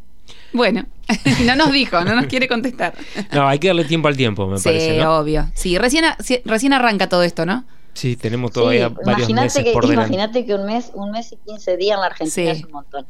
Bueno, 0.54 0.86
no 1.46 1.56
nos 1.56 1.72
dijo, 1.72 2.02
no 2.04 2.16
nos 2.16 2.28
quiere 2.28 2.48
contestar. 2.48 2.94
No, 3.34 3.48
hay 3.48 3.58
que 3.58 3.68
darle 3.68 3.86
tiempo 3.86 4.08
al 4.08 4.16
tiempo, 4.16 4.46
me 4.46 4.60
parece. 4.60 4.96
Sí, 4.96 5.02
obvio. 5.02 5.50
Sí, 5.56 5.78
recién, 5.78 6.06
recién 6.46 6.74
arranca 6.74 7.10
todo 7.10 7.24
esto, 7.24 7.46
¿no? 7.46 7.66
Sí, 7.94 8.16
tenemos 8.16 8.52
todavía 8.52 8.90
varios 8.90 9.30
meses 9.32 9.66
por 9.74 9.88
delante. 9.88 10.14
Imagínate 10.14 10.46
que 10.46 10.54
un 10.54 10.66
mes, 10.66 10.92
un 10.94 11.12
mes 11.12 11.32
y 11.32 11.38
15 11.48 11.78
días 11.78 11.96
en 11.96 12.02
la 12.02 12.08
Argentina 12.08 12.52
es 12.52 12.64
un 12.64 12.72
montón. 12.72 13.06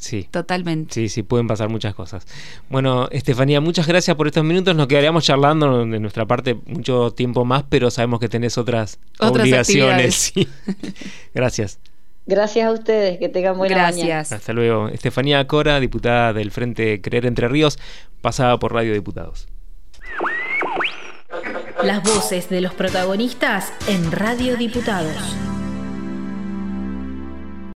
Sí. 0.00 0.26
Totalmente. 0.30 0.94
Sí, 0.94 1.08
sí, 1.10 1.22
pueden 1.22 1.46
pasar 1.46 1.68
muchas 1.68 1.94
cosas. 1.94 2.26
Bueno, 2.70 3.06
Estefanía, 3.10 3.60
muchas 3.60 3.86
gracias 3.86 4.16
por 4.16 4.26
estos 4.26 4.42
minutos. 4.42 4.74
Nos 4.74 4.88
quedaríamos 4.88 5.24
charlando 5.24 5.84
de 5.84 6.00
nuestra 6.00 6.26
parte 6.26 6.56
mucho 6.66 7.12
tiempo 7.12 7.44
más, 7.44 7.64
pero 7.68 7.90
sabemos 7.90 8.18
que 8.18 8.28
tenés 8.28 8.56
otras, 8.56 8.98
obligaciones. 9.18 10.32
gracias. 11.34 11.78
Gracias 12.24 12.66
a 12.66 12.72
ustedes, 12.72 13.18
que 13.18 13.28
tengan 13.28 13.58
buena 13.58 13.74
Gracias. 13.74 14.32
Hasta 14.32 14.52
luego. 14.54 14.88
Estefanía 14.88 15.46
Cora, 15.46 15.78
diputada 15.80 16.32
del 16.32 16.50
Frente 16.50 17.02
Creer 17.02 17.26
Entre 17.26 17.46
Ríos, 17.48 17.78
pasada 18.22 18.58
por 18.58 18.72
Radio 18.72 18.94
Diputados. 18.94 19.48
Las 21.82 22.02
voces 22.02 22.48
de 22.48 22.62
los 22.62 22.72
protagonistas 22.72 23.72
en 23.86 24.12
Radio 24.12 24.56
Diputados. 24.56 25.49